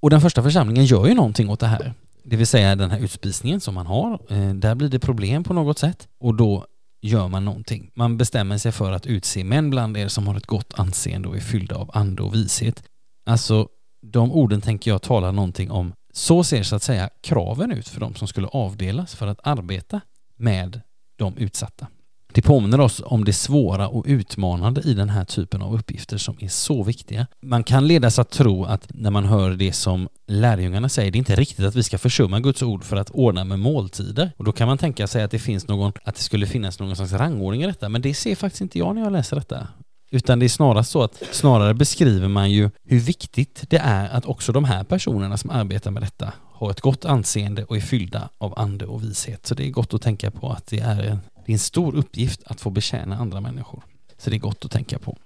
Och 0.02 0.10
den 0.10 0.22
första 0.22 0.44
församlingen 0.44 0.86
gör 0.86 1.08
ju 1.08 1.14
någonting 1.14 1.50
åt 1.50 1.60
det 1.60 1.68
här. 1.68 1.94
Det 2.24 2.36
vill 2.36 2.48
säga 2.48 2.76
den 2.76 2.92
här 2.92 3.00
utspisningen 3.00 3.62
som 3.62 3.74
man 3.76 3.88
har, 3.88 4.20
eh, 4.30 4.54
där 4.54 4.76
blir 4.76 4.90
det 4.90 5.00
problem 5.00 5.44
på 5.44 5.54
något 5.54 5.80
sätt 5.80 6.08
och 6.20 6.36
då 6.36 6.66
gör 7.02 7.28
man 7.28 7.46
någonting. 7.46 7.92
Man 7.96 8.18
bestämmer 8.18 8.58
sig 8.58 8.72
för 8.72 8.92
att 8.92 9.06
utse 9.06 9.44
män 9.44 9.70
bland 9.70 9.98
er 9.98 10.08
som 10.08 10.28
har 10.28 10.36
ett 10.36 10.46
gott 10.46 10.74
anseende 10.80 11.28
och 11.28 11.36
är 11.36 11.40
fyllda 11.40 11.76
av 11.76 11.92
ande 11.94 12.24
och 12.24 12.36
vishet. 12.36 12.84
Alltså, 13.26 13.68
de 14.12 14.32
orden 14.32 14.62
tänker 14.62 14.92
jag 14.92 15.02
tala 15.02 15.32
någonting 15.32 15.72
om 15.72 15.94
så 16.16 16.44
ser 16.44 16.64
så 16.64 16.76
att 16.76 16.84
säga 16.84 17.10
kraven 17.22 17.72
ut 17.72 17.88
för 17.88 18.00
de 18.00 18.16
som 18.16 18.28
skulle 18.28 18.48
avdelas 18.48 19.16
för 19.16 19.28
att 19.28 19.40
arbeta 19.44 20.02
med 20.36 20.82
de 21.16 21.38
utsatta. 21.38 21.88
Det 22.34 22.42
påminner 22.42 22.80
oss 22.80 23.02
om 23.06 23.26
det 23.26 23.34
svåra 23.34 23.88
och 23.88 24.06
utmanande 24.08 24.82
i 24.82 24.94
den 24.94 25.10
här 25.10 25.26
typen 25.26 25.62
av 25.62 25.76
uppgifter 25.76 26.18
som 26.18 26.38
är 26.40 26.48
så 26.48 26.84
viktiga. 26.84 27.28
Man 27.42 27.64
kan 27.64 27.88
ledas 27.88 28.20
att 28.20 28.30
tro 28.30 28.66
att 28.66 28.88
när 28.90 29.12
man 29.12 29.26
hör 29.26 29.52
det 29.52 29.74
som 29.74 30.10
lärjungarna 30.28 30.90
säger, 30.90 31.12
det 31.12 31.16
är 31.16 31.20
inte 31.20 31.36
riktigt 31.36 31.66
att 31.66 31.76
vi 31.76 31.84
ska 31.84 31.98
försumma 31.98 32.40
Guds 32.40 32.62
ord 32.62 32.84
för 32.84 32.98
att 32.98 33.10
ordna 33.10 33.44
med 33.44 33.60
måltider. 33.60 34.32
Och 34.38 34.44
då 34.44 34.52
kan 34.52 34.68
man 34.68 34.78
tänka 34.78 35.08
sig 35.08 35.24
att 35.24 35.32
det 35.32 35.40
finns 35.40 35.68
någon, 35.68 35.92
att 36.04 36.16
det 36.16 36.22
skulle 36.22 36.48
finnas 36.48 36.80
någon 36.80 36.96
slags 36.96 37.14
rangordning 37.14 37.64
i 37.64 37.68
detta, 37.68 37.90
men 37.90 38.02
det 38.02 38.14
ser 38.14 38.36
faktiskt 38.36 38.62
inte 38.62 38.80
jag 38.80 38.96
när 38.96 39.02
jag 39.02 39.12
läser 39.12 39.36
detta. 39.36 39.68
Utan 40.16 40.40
det 40.40 40.46
är 40.46 40.50
snarast 40.50 40.92
så 40.92 41.04
att 41.04 41.24
snarare 41.32 41.74
beskriver 41.74 42.28
man 42.28 42.52
ju 42.52 42.70
hur 42.84 43.00
viktigt 43.00 43.64
det 43.70 43.78
är 43.78 44.10
att 44.10 44.26
också 44.26 44.52
de 44.52 44.64
här 44.64 44.84
personerna 44.84 45.38
som 45.38 45.50
arbetar 45.50 45.92
med 45.92 46.04
detta 46.04 46.34
har 46.54 46.72
ett 46.72 46.82
gott 46.82 47.06
anseende 47.06 47.64
och 47.64 47.78
är 47.78 47.82
fyllda 47.82 48.30
av 48.38 48.60
ande 48.60 48.86
och 48.86 49.04
vishet. 49.04 49.46
Så 49.46 49.56
det 49.56 49.68
är 49.68 49.72
gott 49.72 49.94
att 49.94 50.02
tänka 50.02 50.32
på 50.32 50.52
att 50.52 50.68
det 50.68 50.80
är 50.80 51.04
en, 51.04 51.20
det 51.46 51.52
är 51.52 51.54
en 51.54 51.60
stor 51.60 51.96
uppgift 51.96 52.44
att 52.46 52.62
få 52.62 52.70
betjäna 52.70 53.18
andra 53.18 53.42
människor. 53.42 53.84
Så 54.18 54.30
det 54.30 54.36
är 54.36 54.40
gott 54.40 54.66
att 54.66 54.72
tänka 54.72 55.00
på. 55.00 55.18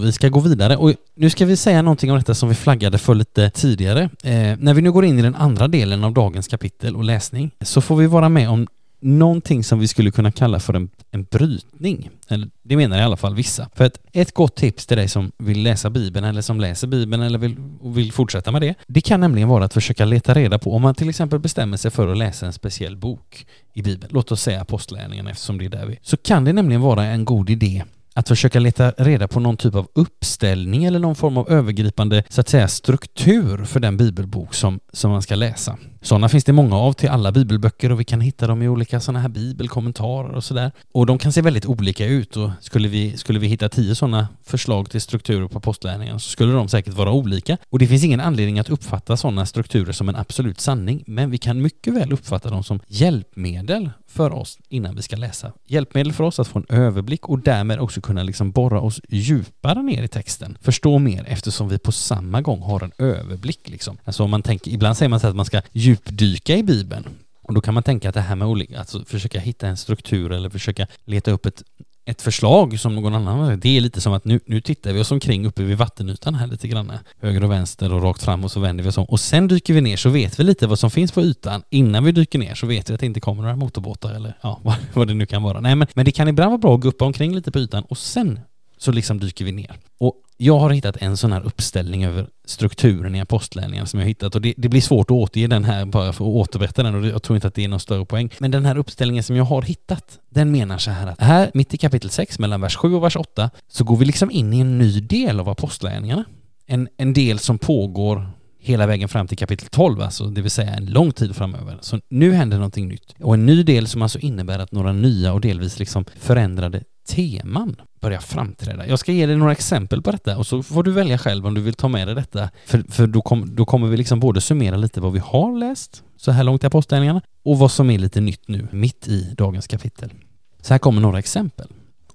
Vi 0.00 0.12
ska 0.12 0.28
gå 0.28 0.40
vidare 0.40 0.76
och 0.76 0.94
nu 1.14 1.30
ska 1.30 1.46
vi 1.46 1.56
säga 1.56 1.82
någonting 1.82 2.10
om 2.10 2.18
detta 2.18 2.34
som 2.34 2.48
vi 2.48 2.54
flaggade 2.54 2.98
för 2.98 3.14
lite 3.14 3.50
tidigare. 3.50 4.02
Eh, 4.02 4.56
när 4.58 4.74
vi 4.74 4.82
nu 4.82 4.92
går 4.92 5.04
in 5.04 5.18
i 5.18 5.22
den 5.22 5.34
andra 5.34 5.68
delen 5.68 6.04
av 6.04 6.12
dagens 6.12 6.48
kapitel 6.48 6.96
och 6.96 7.04
läsning 7.04 7.50
så 7.60 7.80
får 7.80 7.96
vi 7.96 8.06
vara 8.06 8.28
med 8.28 8.50
om 8.50 8.66
någonting 9.00 9.64
som 9.64 9.78
vi 9.78 9.88
skulle 9.88 10.10
kunna 10.10 10.32
kalla 10.32 10.60
för 10.60 10.74
en, 10.74 10.90
en 11.10 11.24
brytning. 11.24 12.10
Eller, 12.28 12.48
det 12.62 12.76
menar 12.76 12.98
i 12.98 13.02
alla 13.02 13.16
fall 13.16 13.34
vissa. 13.34 13.68
För 13.74 13.84
ett, 13.84 14.00
ett 14.12 14.34
gott 14.34 14.56
tips 14.56 14.86
till 14.86 14.96
dig 14.96 15.08
som 15.08 15.32
vill 15.38 15.62
läsa 15.62 15.90
Bibeln 15.90 16.26
eller 16.26 16.42
som 16.42 16.60
läser 16.60 16.86
Bibeln 16.86 17.22
eller 17.22 17.38
vill, 17.38 17.56
vill 17.82 18.12
fortsätta 18.12 18.52
med 18.52 18.62
det. 18.62 18.74
Det 18.86 19.00
kan 19.00 19.20
nämligen 19.20 19.48
vara 19.48 19.64
att 19.64 19.74
försöka 19.74 20.04
leta 20.04 20.34
reda 20.34 20.58
på 20.58 20.74
om 20.74 20.82
man 20.82 20.94
till 20.94 21.08
exempel 21.08 21.38
bestämmer 21.38 21.76
sig 21.76 21.90
för 21.90 22.08
att 22.08 22.18
läsa 22.18 22.46
en 22.46 22.52
speciell 22.52 22.96
bok 22.96 23.46
i 23.74 23.82
Bibeln. 23.82 24.12
Låt 24.14 24.32
oss 24.32 24.42
säga 24.42 24.60
Apostlagärningarna 24.60 25.30
eftersom 25.30 25.58
det 25.58 25.64
är 25.64 25.68
där 25.68 25.86
vi... 25.86 25.98
Så 26.02 26.16
kan 26.16 26.44
det 26.44 26.52
nämligen 26.52 26.80
vara 26.80 27.04
en 27.04 27.24
god 27.24 27.50
idé 27.50 27.84
att 28.18 28.28
försöka 28.28 28.60
leta 28.60 28.90
reda 28.90 29.28
på 29.28 29.40
någon 29.40 29.56
typ 29.56 29.74
av 29.74 29.88
uppställning 29.92 30.84
eller 30.84 30.98
någon 30.98 31.14
form 31.14 31.36
av 31.36 31.50
övergripande 31.50 32.24
så 32.28 32.40
att 32.40 32.48
säga 32.48 32.68
struktur 32.68 33.64
för 33.64 33.80
den 33.80 33.96
bibelbok 33.96 34.54
som, 34.54 34.80
som 34.92 35.10
man 35.10 35.22
ska 35.22 35.34
läsa. 35.34 35.78
Sådana 36.02 36.28
finns 36.28 36.44
det 36.44 36.52
många 36.52 36.76
av 36.76 36.92
till 36.92 37.08
alla 37.08 37.32
bibelböcker 37.32 37.92
och 37.92 38.00
vi 38.00 38.04
kan 38.04 38.20
hitta 38.20 38.46
dem 38.46 38.62
i 38.62 38.68
olika 38.68 39.00
sådana 39.00 39.20
här 39.20 39.28
bibelkommentarer 39.28 40.34
och 40.34 40.44
sådär. 40.44 40.72
Och 40.92 41.06
de 41.06 41.18
kan 41.18 41.32
se 41.32 41.42
väldigt 41.42 41.66
olika 41.66 42.06
ut 42.06 42.36
och 42.36 42.50
skulle 42.60 42.88
vi, 42.88 43.16
skulle 43.16 43.38
vi 43.38 43.46
hitta 43.46 43.68
tio 43.68 43.94
sådana 43.94 44.28
förslag 44.44 44.90
till 44.90 45.00
strukturer 45.00 45.48
på 45.48 45.58
apostlärningarna 45.58 46.18
så 46.18 46.30
skulle 46.30 46.52
de 46.52 46.68
säkert 46.68 46.94
vara 46.94 47.12
olika. 47.12 47.56
Och 47.70 47.78
det 47.78 47.86
finns 47.86 48.04
ingen 48.04 48.20
anledning 48.20 48.58
att 48.58 48.70
uppfatta 48.70 49.16
sådana 49.16 49.46
strukturer 49.46 49.92
som 49.92 50.08
en 50.08 50.16
absolut 50.16 50.60
sanning, 50.60 51.04
men 51.06 51.30
vi 51.30 51.38
kan 51.38 51.62
mycket 51.62 51.94
väl 51.94 52.12
uppfatta 52.12 52.50
dem 52.50 52.64
som 52.64 52.80
hjälpmedel 52.86 53.90
för 54.08 54.32
oss 54.32 54.58
innan 54.68 54.96
vi 54.96 55.02
ska 55.02 55.16
läsa. 55.16 55.52
Hjälpmedel 55.66 56.12
för 56.12 56.24
oss 56.24 56.40
att 56.40 56.48
få 56.48 56.58
en 56.58 56.66
överblick 56.68 57.28
och 57.28 57.38
därmed 57.38 57.80
också 57.80 58.00
kunna 58.00 58.22
liksom 58.22 58.50
borra 58.50 58.80
oss 58.80 59.00
djupare 59.08 59.82
ner 59.82 60.02
i 60.02 60.08
texten. 60.08 60.58
Förstå 60.60 60.98
mer 60.98 61.24
eftersom 61.28 61.68
vi 61.68 61.78
på 61.78 61.92
samma 61.92 62.40
gång 62.40 62.62
har 62.62 62.84
en 62.84 62.92
överblick 62.98 63.68
liksom. 63.68 63.98
Alltså 64.04 64.22
om 64.24 64.30
man 64.30 64.42
tänker, 64.42 64.70
ibland 64.70 64.96
säger 64.96 65.08
man 65.08 65.20
så 65.20 65.26
att 65.26 65.36
man 65.36 65.44
ska 65.44 65.62
djupdyka 65.72 66.56
i 66.56 66.62
Bibeln. 66.62 67.04
Och 67.42 67.54
då 67.54 67.60
kan 67.60 67.74
man 67.74 67.82
tänka 67.82 68.08
att 68.08 68.14
det 68.14 68.20
här 68.20 68.36
med 68.36 68.48
olika, 68.48 68.78
alltså 68.78 69.04
försöka 69.04 69.40
hitta 69.40 69.68
en 69.68 69.76
struktur 69.76 70.32
eller 70.32 70.50
försöka 70.50 70.86
leta 71.04 71.30
upp 71.30 71.46
ett, 71.46 71.62
ett 72.08 72.22
förslag 72.22 72.80
som 72.80 72.94
någon 72.94 73.14
annan 73.14 73.38
har. 73.38 73.56
Det 73.56 73.76
är 73.76 73.80
lite 73.80 74.00
som 74.00 74.12
att 74.12 74.24
nu, 74.24 74.40
nu 74.46 74.60
tittar 74.60 74.92
vi 74.92 75.00
oss 75.00 75.10
omkring 75.10 75.46
uppe 75.46 75.62
vid 75.62 75.78
vattenytan 75.78 76.34
här 76.34 76.46
lite 76.46 76.68
grann. 76.68 76.92
Höger 77.20 77.44
och 77.44 77.50
vänster 77.50 77.92
och 77.92 78.02
rakt 78.02 78.22
fram 78.22 78.44
och 78.44 78.50
så 78.50 78.60
vänder 78.60 78.84
vi 78.84 78.90
oss 78.90 78.98
om. 78.98 79.04
Och 79.04 79.20
sen 79.20 79.48
dyker 79.48 79.74
vi 79.74 79.80
ner 79.80 79.96
så 79.96 80.08
vet 80.08 80.40
vi 80.40 80.44
lite 80.44 80.66
vad 80.66 80.78
som 80.78 80.90
finns 80.90 81.12
på 81.12 81.22
ytan. 81.22 81.62
Innan 81.70 82.04
vi 82.04 82.12
dyker 82.12 82.38
ner 82.38 82.54
så 82.54 82.66
vet 82.66 82.90
vi 82.90 82.94
att 82.94 83.00
det 83.00 83.06
inte 83.06 83.20
kommer 83.20 83.42
några 83.42 83.56
motorbåtar 83.56 84.14
eller 84.14 84.38
ja, 84.40 84.60
vad, 84.64 84.74
vad 84.94 85.08
det 85.08 85.14
nu 85.14 85.26
kan 85.26 85.42
vara. 85.42 85.60
Nej 85.60 85.74
men, 85.74 85.88
men 85.94 86.04
det 86.04 86.12
kan 86.12 86.28
ibland 86.28 86.50
vara 86.50 86.58
bra 86.58 86.74
att 86.74 86.80
guppa 86.80 87.04
omkring 87.04 87.34
lite 87.34 87.50
på 87.50 87.58
ytan 87.58 87.82
och 87.82 87.98
sen 87.98 88.40
så 88.78 88.92
liksom 88.92 89.20
dyker 89.20 89.44
vi 89.44 89.52
ner. 89.52 89.76
Och 89.98 90.14
jag 90.36 90.58
har 90.58 90.70
hittat 90.70 90.96
en 90.96 91.16
sån 91.16 91.32
här 91.32 91.46
uppställning 91.46 92.04
över 92.04 92.26
strukturen 92.44 93.14
i 93.14 93.20
apostlärningarna 93.20 93.86
som 93.86 94.00
jag 94.00 94.04
har 94.04 94.08
hittat 94.08 94.34
och 94.34 94.40
det, 94.40 94.54
det, 94.56 94.68
blir 94.68 94.80
svårt 94.80 95.10
att 95.10 95.14
återge 95.14 95.46
den 95.46 95.64
här 95.64 95.84
bara 95.84 96.12
för 96.12 96.24
att 96.24 96.30
återberätta 96.30 96.82
den 96.82 96.94
och 96.94 97.06
jag 97.06 97.22
tror 97.22 97.36
inte 97.36 97.48
att 97.48 97.54
det 97.54 97.64
är 97.64 97.68
någon 97.68 97.80
större 97.80 98.04
poäng. 98.04 98.30
Men 98.38 98.50
den 98.50 98.66
här 98.66 98.78
uppställningen 98.78 99.24
som 99.24 99.36
jag 99.36 99.44
har 99.44 99.62
hittat, 99.62 100.18
den 100.28 100.50
menar 100.50 100.78
så 100.78 100.90
här 100.90 101.06
att 101.06 101.20
här 101.20 101.50
mitt 101.54 101.74
i 101.74 101.76
kapitel 101.76 102.10
6 102.10 102.38
mellan 102.38 102.60
vers 102.60 102.76
7 102.76 102.94
och 102.94 103.04
vers 103.04 103.16
8 103.16 103.50
så 103.68 103.84
går 103.84 103.96
vi 103.96 104.04
liksom 104.04 104.30
in 104.30 104.52
i 104.52 104.60
en 104.60 104.78
ny 104.78 105.00
del 105.00 105.40
av 105.40 105.48
apostlärningarna. 105.48 106.24
En, 106.66 106.88
en 106.96 107.12
del 107.12 107.38
som 107.38 107.58
pågår 107.58 108.30
hela 108.58 108.86
vägen 108.86 109.08
fram 109.08 109.26
till 109.26 109.38
kapitel 109.38 109.68
12, 109.68 110.00
alltså 110.00 110.24
det 110.24 110.40
vill 110.40 110.50
säga 110.50 110.74
en 110.74 110.86
lång 110.86 111.12
tid 111.12 111.36
framöver. 111.36 111.78
Så 111.80 112.00
nu 112.08 112.32
händer 112.32 112.56
någonting 112.56 112.88
nytt. 112.88 113.14
Och 113.20 113.34
en 113.34 113.46
ny 113.46 113.62
del 113.62 113.86
som 113.86 114.02
alltså 114.02 114.18
innebär 114.18 114.58
att 114.58 114.72
några 114.72 114.92
nya 114.92 115.32
och 115.32 115.40
delvis 115.40 115.78
liksom 115.78 116.04
förändrade 116.16 116.82
teman 117.08 117.76
börjar 118.00 118.20
framträda. 118.20 118.86
Jag 118.86 118.98
ska 118.98 119.12
ge 119.12 119.26
dig 119.26 119.36
några 119.36 119.52
exempel 119.52 120.02
på 120.02 120.10
detta 120.10 120.38
och 120.38 120.46
så 120.46 120.62
får 120.62 120.82
du 120.82 120.90
välja 120.90 121.18
själv 121.18 121.46
om 121.46 121.54
du 121.54 121.60
vill 121.60 121.74
ta 121.74 121.88
med 121.88 122.08
dig 122.08 122.14
detta. 122.14 122.50
För, 122.66 122.84
för 122.88 123.06
då, 123.06 123.22
kom, 123.22 123.54
då 123.54 123.64
kommer 123.64 123.88
vi 123.88 123.96
liksom 123.96 124.20
både 124.20 124.40
summera 124.40 124.76
lite 124.76 125.00
vad 125.00 125.12
vi 125.12 125.18
har 125.18 125.58
läst 125.58 126.02
så 126.16 126.30
här 126.30 126.44
långt 126.44 126.64
i 126.64 126.66
apostlagärningarna 126.66 127.22
och 127.44 127.58
vad 127.58 127.70
som 127.70 127.90
är 127.90 127.98
lite 127.98 128.20
nytt 128.20 128.48
nu 128.48 128.68
mitt 128.72 129.08
i 129.08 129.34
dagens 129.36 129.66
kapitel. 129.66 130.12
Så 130.60 130.74
här 130.74 130.78
kommer 130.78 131.00
några 131.00 131.18
exempel. 131.18 131.68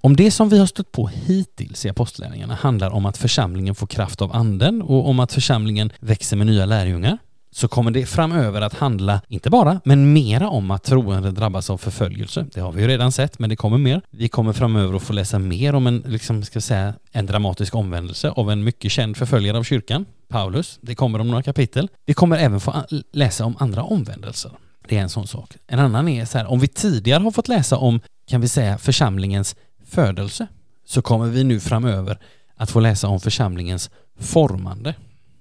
Om 0.04 0.16
det 0.16 0.30
som 0.30 0.48
vi 0.48 0.58
har 0.58 0.66
stött 0.66 0.92
på 0.92 1.06
hittills 1.06 1.86
i 1.86 1.88
apostlärningarna 1.88 2.54
handlar 2.54 2.90
om 2.90 3.06
att 3.06 3.16
församlingen 3.16 3.74
får 3.74 3.86
kraft 3.86 4.22
av 4.22 4.36
anden 4.36 4.82
och 4.82 5.08
om 5.08 5.20
att 5.20 5.32
församlingen 5.32 5.92
växer 6.00 6.36
med 6.36 6.46
nya 6.46 6.66
lärjungar 6.66 7.18
så 7.50 7.68
kommer 7.68 7.90
det 7.90 8.06
framöver 8.06 8.60
att 8.60 8.74
handla, 8.74 9.20
inte 9.28 9.50
bara, 9.50 9.80
men 9.84 10.12
mera 10.12 10.48
om 10.48 10.70
att 10.70 10.84
troende 10.84 11.30
drabbas 11.30 11.70
av 11.70 11.78
förföljelse. 11.78 12.46
Det 12.54 12.60
har 12.60 12.72
vi 12.72 12.82
ju 12.82 12.88
redan 12.88 13.12
sett, 13.12 13.38
men 13.38 13.50
det 13.50 13.56
kommer 13.56 13.78
mer. 13.78 14.00
Vi 14.10 14.28
kommer 14.28 14.52
framöver 14.52 14.96
att 14.96 15.02
få 15.02 15.12
läsa 15.12 15.38
mer 15.38 15.74
om 15.74 15.86
en, 15.86 15.98
liksom, 16.06 16.42
ska 16.42 16.60
säga, 16.60 16.94
en 17.12 17.26
dramatisk 17.26 17.74
omvändelse 17.74 18.30
av 18.30 18.50
en 18.50 18.64
mycket 18.64 18.92
känd 18.92 19.16
förföljare 19.16 19.58
av 19.58 19.62
kyrkan, 19.62 20.06
Paulus. 20.28 20.78
Det 20.82 20.94
kommer 20.94 21.18
om 21.18 21.28
några 21.28 21.42
kapitel. 21.42 21.88
Vi 22.06 22.14
kommer 22.14 22.38
även 22.38 22.60
få 22.60 22.74
läsa 23.12 23.44
om 23.44 23.56
andra 23.58 23.82
omvändelser. 23.82 24.50
Det 24.88 24.98
är 24.98 25.02
en 25.02 25.08
sån 25.08 25.26
sak. 25.26 25.56
En 25.66 25.78
annan 25.78 26.08
är 26.08 26.24
så 26.24 26.38
här, 26.38 26.46
om 26.46 26.60
vi 26.60 26.68
tidigare 26.68 27.22
har 27.22 27.30
fått 27.30 27.48
läsa 27.48 27.76
om, 27.76 28.00
kan 28.26 28.40
vi 28.40 28.48
säga, 28.48 28.78
församlingens 28.78 29.56
födelse, 29.94 30.46
så 30.86 31.02
kommer 31.02 31.26
vi 31.26 31.44
nu 31.44 31.60
framöver 31.60 32.18
att 32.56 32.70
få 32.70 32.80
läsa 32.80 33.08
om 33.08 33.20
församlingens 33.20 33.90
formande. 34.18 34.94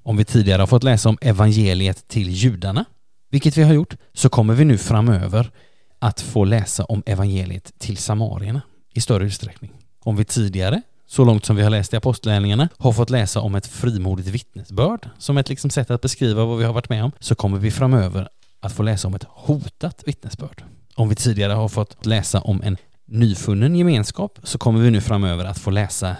Om 0.03 0.17
vi 0.17 0.25
tidigare 0.25 0.61
har 0.61 0.67
fått 0.67 0.83
läsa 0.83 1.09
om 1.09 1.17
evangeliet 1.21 2.07
till 2.07 2.29
judarna, 2.29 2.85
vilket 3.31 3.57
vi 3.57 3.63
har 3.63 3.73
gjort, 3.73 3.95
så 4.13 4.29
kommer 4.29 4.53
vi 4.53 4.65
nu 4.65 4.77
framöver 4.77 5.51
att 5.99 6.21
få 6.21 6.45
läsa 6.45 6.85
om 6.85 7.03
evangeliet 7.05 7.73
till 7.79 7.97
samarierna 7.97 8.61
i 8.93 9.01
större 9.01 9.25
utsträckning. 9.25 9.71
Om 10.03 10.15
vi 10.15 10.25
tidigare, 10.25 10.81
så 11.07 11.25
långt 11.25 11.45
som 11.45 11.55
vi 11.55 11.63
har 11.63 11.69
läst 11.69 11.93
i 11.93 11.97
apostlärningarna, 11.97 12.69
har 12.77 12.93
fått 12.93 13.09
läsa 13.09 13.39
om 13.39 13.55
ett 13.55 13.67
frimodigt 13.67 14.27
vittnesbörd 14.27 15.09
som 15.17 15.37
ett 15.37 15.49
liksom 15.49 15.69
sätt 15.69 15.91
att 15.91 16.01
beskriva 16.01 16.45
vad 16.45 16.57
vi 16.57 16.63
har 16.63 16.73
varit 16.73 16.89
med 16.89 17.03
om, 17.03 17.11
så 17.19 17.35
kommer 17.35 17.57
vi 17.57 17.71
framöver 17.71 18.29
att 18.59 18.73
få 18.73 18.83
läsa 18.83 19.07
om 19.07 19.15
ett 19.15 19.25
hotat 19.29 20.03
vittnesbörd. 20.05 20.63
Om 20.95 21.09
vi 21.09 21.15
tidigare 21.15 21.53
har 21.53 21.67
fått 21.67 22.05
läsa 22.05 22.41
om 22.41 22.61
en 22.61 22.77
nyfunnen 23.13 23.75
gemenskap 23.75 24.39
så 24.43 24.57
kommer 24.57 24.79
vi 24.79 24.91
nu 24.91 25.01
framöver 25.01 25.45
att 25.45 25.59
få 25.59 25.71
läsa 25.71 26.15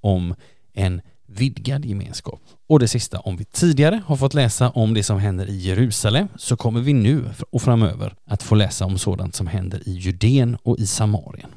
om 0.00 0.34
en 0.74 1.00
vidgad 1.26 1.84
gemenskap. 1.84 2.40
Och 2.68 2.78
det 2.78 2.88
sista, 2.88 3.20
om 3.20 3.36
vi 3.36 3.44
tidigare 3.44 4.02
har 4.06 4.16
fått 4.16 4.34
läsa 4.34 4.70
om 4.70 4.94
det 4.94 5.02
som 5.02 5.18
händer 5.18 5.50
i 5.50 5.56
Jerusalem 5.56 6.28
så 6.36 6.56
kommer 6.56 6.80
vi 6.80 6.92
nu 6.92 7.24
och 7.50 7.62
framöver 7.62 8.14
att 8.24 8.42
få 8.42 8.54
läsa 8.54 8.84
om 8.84 8.98
sådant 8.98 9.34
som 9.34 9.46
händer 9.46 9.88
i 9.88 9.92
Judeen 9.92 10.56
och 10.62 10.78
i 10.78 10.86
Samarien. 10.86 11.50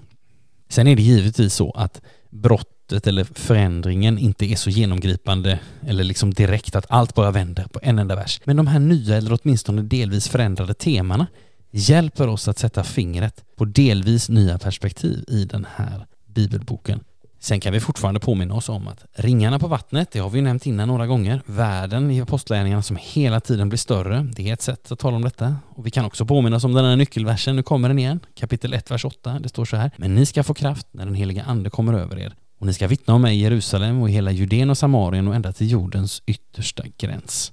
Sen 0.69 0.87
är 0.87 0.95
det 0.95 1.01
givetvis 1.01 1.53
så 1.53 1.71
att 1.71 2.01
brottet 2.29 3.07
eller 3.07 3.23
förändringen 3.23 4.17
inte 4.17 4.45
är 4.45 4.55
så 4.55 4.69
genomgripande 4.69 5.59
eller 5.87 6.03
liksom 6.03 6.33
direkt 6.33 6.75
att 6.75 6.85
allt 6.89 7.15
bara 7.15 7.31
vänder 7.31 7.63
på 7.63 7.79
en 7.83 7.99
enda 7.99 8.15
vers. 8.15 8.41
Men 8.45 8.57
de 8.57 8.67
här 8.67 8.79
nya 8.79 9.17
eller 9.17 9.39
åtminstone 9.41 9.81
delvis 9.81 10.27
förändrade 10.27 10.73
temana 10.73 11.27
hjälper 11.71 12.27
oss 12.27 12.47
att 12.47 12.57
sätta 12.57 12.83
fingret 12.83 13.43
på 13.55 13.65
delvis 13.65 14.29
nya 14.29 14.57
perspektiv 14.57 15.23
i 15.27 15.45
den 15.45 15.67
här 15.75 16.05
bibelboken 16.25 16.99
Sen 17.43 17.59
kan 17.59 17.73
vi 17.73 17.79
fortfarande 17.79 18.19
påminna 18.19 18.53
oss 18.53 18.69
om 18.69 18.87
att 18.87 19.05
ringarna 19.13 19.59
på 19.59 19.67
vattnet, 19.67 20.11
det 20.11 20.19
har 20.19 20.29
vi 20.29 20.37
ju 20.37 20.43
nämnt 20.43 20.65
innan 20.65 20.87
några 20.87 21.07
gånger, 21.07 21.41
världen 21.45 22.11
i 22.11 22.21
apostlagärningarna 22.21 22.81
som 22.81 22.97
hela 23.01 23.39
tiden 23.39 23.69
blir 23.69 23.77
större, 23.77 24.27
det 24.35 24.49
är 24.49 24.53
ett 24.53 24.61
sätt 24.61 24.91
att 24.91 24.99
tala 24.99 25.15
om 25.15 25.21
detta. 25.21 25.55
Och 25.69 25.85
vi 25.85 25.91
kan 25.91 26.05
också 26.05 26.25
påminna 26.25 26.55
oss 26.55 26.63
om 26.63 26.73
den 26.73 26.85
här 26.85 26.95
nyckelversen, 26.95 27.55
nu 27.55 27.63
kommer 27.63 27.87
den 27.87 27.99
igen, 27.99 28.19
kapitel 28.35 28.73
1, 28.73 28.91
vers 28.91 29.05
8, 29.05 29.39
det 29.39 29.49
står 29.49 29.65
så 29.65 29.77
här, 29.77 29.91
men 29.97 30.15
ni 30.15 30.25
ska 30.25 30.43
få 30.43 30.53
kraft 30.53 30.87
när 30.91 31.05
den 31.05 31.15
heliga 31.15 31.43
ande 31.43 31.69
kommer 31.69 31.93
över 31.93 32.19
er 32.19 32.35
och 32.59 32.67
ni 32.67 32.73
ska 32.73 32.87
vittna 32.87 33.13
om 33.13 33.21
mig 33.21 33.37
i 33.37 33.41
Jerusalem 33.41 34.01
och 34.01 34.09
i 34.09 34.11
hela 34.11 34.31
Judeen 34.31 34.69
och 34.69 34.77
Samarien 34.77 35.27
och 35.27 35.35
ända 35.35 35.53
till 35.53 35.71
jordens 35.71 36.21
yttersta 36.25 36.83
gräns. 36.97 37.51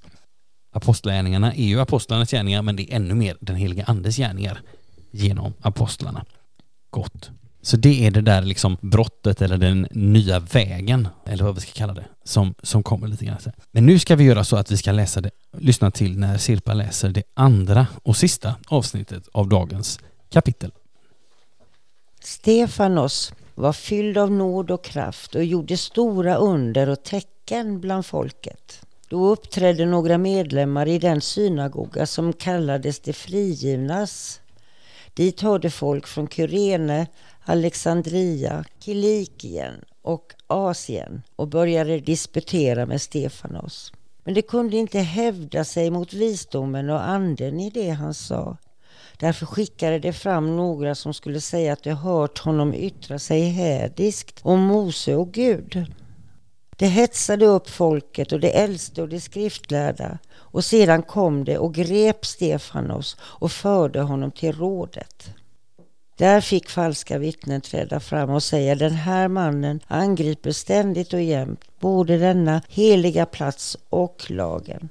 Apostlagärningarna 0.71 1.53
är 1.53 1.63
ju 1.63 1.79
apostlarnas 1.79 2.31
gärningar, 2.31 2.61
men 2.61 2.75
det 2.75 2.91
är 2.91 2.95
ännu 2.95 3.15
mer 3.15 3.37
den 3.39 3.55
heliga 3.55 3.83
andes 3.83 4.17
gärningar 4.17 4.61
genom 5.11 5.53
apostlarna. 5.61 6.25
Gott 6.89 7.31
så 7.61 7.77
det 7.77 8.07
är 8.07 8.11
det 8.11 8.21
där 8.21 8.41
liksom 8.41 8.77
brottet 8.81 9.41
eller 9.41 9.57
den 9.57 9.87
nya 9.91 10.39
vägen, 10.39 11.07
eller 11.25 11.43
vad 11.43 11.55
vi 11.55 11.61
ska 11.61 11.71
kalla 11.71 11.93
det, 11.93 12.05
som, 12.23 12.55
som 12.63 12.83
kommer 12.83 13.07
lite 13.07 13.25
grann. 13.25 13.37
Men 13.71 13.85
nu 13.85 13.99
ska 13.99 14.15
vi 14.15 14.23
göra 14.23 14.43
så 14.43 14.57
att 14.57 14.71
vi 14.71 14.77
ska 14.77 14.91
läsa 14.91 15.21
det, 15.21 15.31
lyssna 15.57 15.91
till 15.91 16.19
när 16.19 16.37
Sirpa 16.37 16.73
läser 16.73 17.09
det 17.09 17.23
andra 17.33 17.87
och 18.03 18.17
sista 18.17 18.55
avsnittet 18.67 19.27
av 19.31 19.49
dagens 19.49 19.99
kapitel. 20.29 20.71
Stefanos 22.21 23.33
var 23.55 23.73
fylld 23.73 24.17
av 24.17 24.31
nåd 24.31 24.71
och 24.71 24.83
kraft 24.83 25.35
och 25.35 25.43
gjorde 25.43 25.77
stora 25.77 26.35
under 26.35 26.89
och 26.89 27.03
tecken 27.03 27.81
bland 27.81 28.05
folket. 28.05 28.81
Då 29.09 29.27
uppträdde 29.27 29.85
några 29.85 30.17
medlemmar 30.17 30.87
i 30.87 30.99
den 30.99 31.21
synagoga 31.21 32.05
som 32.05 32.33
kallades 32.33 32.99
de 32.99 33.13
frigivnas. 33.13 34.41
Dit 35.13 35.41
hörde 35.41 35.69
folk 35.69 36.07
från 36.07 36.27
Kyrene, 36.27 37.07
Alexandria, 37.43 38.65
Kilikien 38.79 39.73
och 40.01 40.33
Asien 40.47 41.21
och 41.35 41.47
började 41.47 41.99
disputera 41.99 42.85
med 42.85 43.01
Stefanos. 43.01 43.93
Men 44.23 44.33
de 44.33 44.41
kunde 44.41 44.77
inte 44.77 44.99
hävda 44.99 45.63
sig 45.63 45.91
mot 45.91 46.13
visdomen 46.13 46.89
och 46.89 47.07
anden 47.07 47.59
i 47.59 47.69
det 47.69 47.89
han 47.89 48.13
sa. 48.13 48.57
Därför 49.17 49.45
skickade 49.45 49.99
de 49.99 50.13
fram 50.13 50.55
några 50.55 50.95
som 50.95 51.13
skulle 51.13 51.41
säga 51.41 51.73
att 51.73 51.83
de 51.83 51.91
hört 51.91 52.39
honom 52.39 52.73
yttra 52.73 53.19
sig 53.19 53.41
hädiskt 53.41 54.39
om 54.41 54.59
Mose 54.59 55.15
och 55.15 55.31
Gud. 55.31 55.85
Det 56.79 56.87
hetsade 56.87 57.45
upp 57.45 57.69
folket 57.69 58.31
och 58.31 58.39
de 58.39 58.47
äldste 58.47 59.01
och 59.01 59.09
de 59.09 59.19
skriftlärda 59.19 60.17
och 60.31 60.65
sedan 60.65 61.03
kom 61.03 61.43
det 61.43 61.57
och 61.57 61.73
grep 61.73 62.25
Stefanos 62.25 63.17
och 63.21 63.51
förde 63.51 64.01
honom 64.01 64.31
till 64.31 64.51
rådet. 64.51 65.29
Där 66.17 66.41
fick 66.41 66.69
falska 66.69 67.17
vittnen 67.17 67.61
träda 67.61 67.99
fram 67.99 68.29
och 68.29 68.43
säga 68.43 68.75
den 68.75 68.91
här 68.91 69.27
mannen 69.27 69.79
angriper 69.87 70.51
ständigt 70.51 71.13
och 71.13 71.21
jämt 71.21 71.65
både 71.79 72.17
denna 72.17 72.61
heliga 72.67 73.25
plats 73.25 73.77
och 73.89 74.25
lagen. 74.27 74.89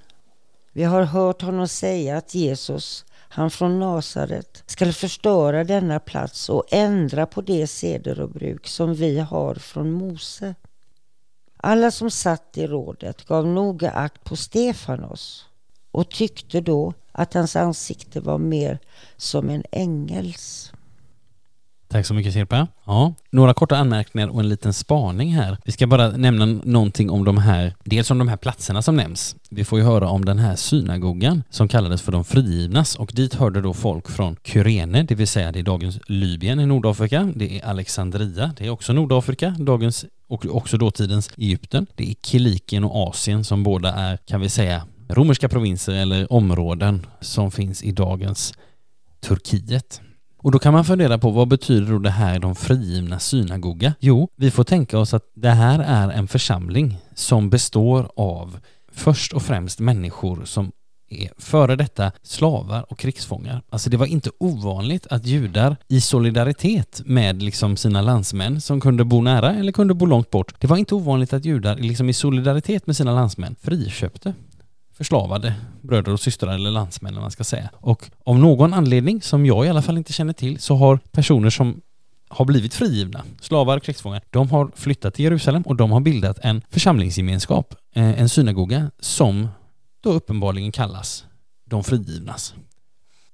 Vi 0.73 0.85
har 0.85 1.03
hört 1.03 1.43
honom 1.43 1.69
säga 1.69 2.17
att 2.17 2.35
Jesus, 2.35 3.05
han 3.29 3.51
från 3.51 3.79
Nasaret, 3.79 4.63
skall 4.67 4.93
förstöra 4.93 5.65
denna 5.65 6.01
plats 6.01 6.49
och 6.49 6.65
ändra 6.71 7.27
på 7.27 7.41
det 7.41 7.67
seder 7.67 8.21
och 8.21 8.31
bruk 8.31 8.67
som 8.67 8.95
vi 8.95 9.19
har 9.19 9.55
från 9.55 9.93
Mose. 9.93 10.55
Alla 11.61 11.91
som 11.91 12.11
satt 12.11 12.59
i 12.59 12.67
rådet 12.67 13.25
gav 13.25 13.47
noga 13.47 13.91
akt 13.91 14.25
på 14.25 14.37
Stefanos 14.37 15.47
och 15.91 16.11
tyckte 16.11 16.61
då 16.61 16.93
att 17.13 17.35
hans 17.35 17.57
ansikte 17.57 18.21
var 18.21 18.39
mer 18.39 18.79
som 19.17 19.51
en 19.51 19.65
ängels. 19.73 20.73
Tack 21.89 22.07
så 22.07 22.15
mycket 22.15 22.33
Sirpa. 22.33 22.69
Ja, 22.85 23.15
några 23.31 23.55
korta 23.55 23.77
anmärkningar 23.77 24.29
och 24.29 24.41
en 24.41 24.49
liten 24.49 24.73
spaning 24.73 25.35
här. 25.35 25.59
Vi 25.65 25.73
ska 25.73 25.87
bara 25.87 26.09
nämna 26.09 26.47
någonting 26.47 27.11
om 27.11 27.25
de 27.25 27.39
här, 27.39 27.75
dels 27.85 28.11
om 28.11 28.19
de 28.19 28.29
här 28.29 28.37
platserna 28.37 28.83
som 28.83 28.97
nämns. 28.97 29.37
Vi 29.51 29.65
får 29.65 29.79
ju 29.79 29.85
höra 29.85 30.09
om 30.09 30.25
den 30.25 30.39
här 30.39 30.57
synagogan 30.57 31.43
som 31.51 31.69
kallades 31.69 32.03
för 32.03 32.13
de 32.13 32.25
frigivnas 32.25 32.97
och 32.97 33.11
dit 33.15 33.35
hörde 33.35 33.61
då 33.61 33.75
folk 33.75 34.09
från 34.09 34.37
Kyrene, 34.45 35.03
det 35.03 35.15
vill 35.15 35.29
säga 35.29 35.53
det 35.53 35.59
är 35.59 35.63
dagens 35.63 35.99
Libyen 36.07 36.61
i 36.61 36.67
Nordafrika. 36.67 37.33
Det 37.35 37.59
är 37.59 37.67
Alexandria, 37.67 38.53
det 38.57 38.67
är 38.67 38.71
också 38.71 38.93
Nordafrika, 38.93 39.55
dagens 39.59 40.05
och 40.29 40.47
också 40.47 40.79
dåtidens 40.79 41.31
Egypten. 41.37 41.87
Det 41.95 42.11
är 42.11 42.15
Kilikien 42.23 42.85
och 42.85 43.09
Asien 43.09 43.45
som 43.45 43.63
båda 43.63 43.95
är, 43.95 44.17
kan 44.17 44.41
vi 44.41 44.49
säga, 44.49 44.87
romerska 45.09 45.49
provinser 45.49 45.93
eller 45.93 46.33
områden 46.33 47.07
som 47.21 47.51
finns 47.51 47.83
i 47.83 47.93
dagens 47.93 48.55
Turkiet. 49.21 50.01
Och 50.43 50.53
då 50.53 50.59
kan 50.59 50.73
man 50.73 50.85
fundera 50.85 51.19
på 51.19 51.31
vad 51.31 51.49
betyder 51.49 51.93
då 51.93 51.99
det 51.99 52.11
här 52.11 52.39
de 52.39 52.55
frigivna 52.55 53.19
synagoga? 53.19 53.95
Jo, 54.01 54.29
vi 54.37 54.51
får 54.51 54.65
tänka 54.65 54.99
oss 54.99 55.15
att 55.15 55.25
det 55.35 55.51
här 55.51 55.79
är 55.79 56.11
en 56.11 56.29
församling 56.29 56.99
som 57.15 57.51
består 57.51 58.11
av 58.17 58.59
först 58.93 59.33
och 59.33 59.43
främst 59.43 59.81
människor 59.81 60.45
som 60.45 60.73
är 61.11 61.31
före 61.39 61.77
detta 61.77 62.13
slavar 62.23 62.93
och 62.93 62.99
krigsfångar. 62.99 63.63
Alltså 63.71 63.91
det 63.91 63.97
var 63.97 64.07
inte 64.07 64.31
ovanligt 64.39 65.07
att 65.07 65.27
judar 65.27 65.77
i 65.89 66.01
solidaritet 66.01 67.03
med 67.05 67.43
liksom 67.43 67.77
sina 67.77 68.03
landsmän 68.03 68.61
som 68.61 68.81
kunde 68.81 69.05
bo 69.05 69.23
nära 69.23 69.55
eller 69.55 69.73
kunde 69.73 69.95
bo 69.95 70.07
långt 70.07 70.31
bort. 70.31 70.55
Det 70.61 70.67
var 70.67 70.77
inte 70.77 70.95
ovanligt 70.95 71.33
att 71.33 71.45
judar 71.45 71.77
liksom 71.77 72.09
i 72.09 72.13
solidaritet 72.13 72.87
med 72.87 72.97
sina 72.97 73.15
landsmän 73.15 73.57
friköpte 73.61 74.35
förslavade 74.99 75.55
bröder 75.83 76.13
och 76.13 76.21
systrar 76.21 76.55
eller 76.55 76.71
landsmän 76.71 77.13
eller 77.13 77.21
man 77.21 77.31
ska 77.31 77.45
säga. 77.45 77.71
Och 77.75 78.11
av 78.25 78.39
någon 78.39 78.75
anledning 78.75 79.23
som 79.23 79.47
jag 79.47 79.67
i 79.67 79.69
alla 79.69 79.83
fall 79.83 79.99
inte 79.99 80.13
känner 80.13 80.33
till 80.33 80.59
så 80.59 80.77
har 80.77 80.99
personer 81.13 81.51
som 81.51 81.81
har 82.29 82.45
blivit 82.45 82.75
frigivna, 82.75 83.25
slavar, 83.41 83.81
krigsfångar, 83.81 84.23
de 84.31 84.51
har 84.51 84.71
flyttat 84.75 85.15
till 85.15 85.25
Jerusalem 85.25 85.63
och 85.63 85.77
de 85.77 85.91
har 85.91 86.01
bildat 86.01 86.39
en 86.43 86.63
församlingsgemenskap, 86.71 87.75
eh, 87.95 88.21
en 88.21 88.29
synagoga 88.29 88.91
som 89.01 89.49
då 90.01 90.13
uppenbarligen 90.13 90.73
kallas 90.73 91.25
de 91.65 91.85
frigivnas. 91.85 92.55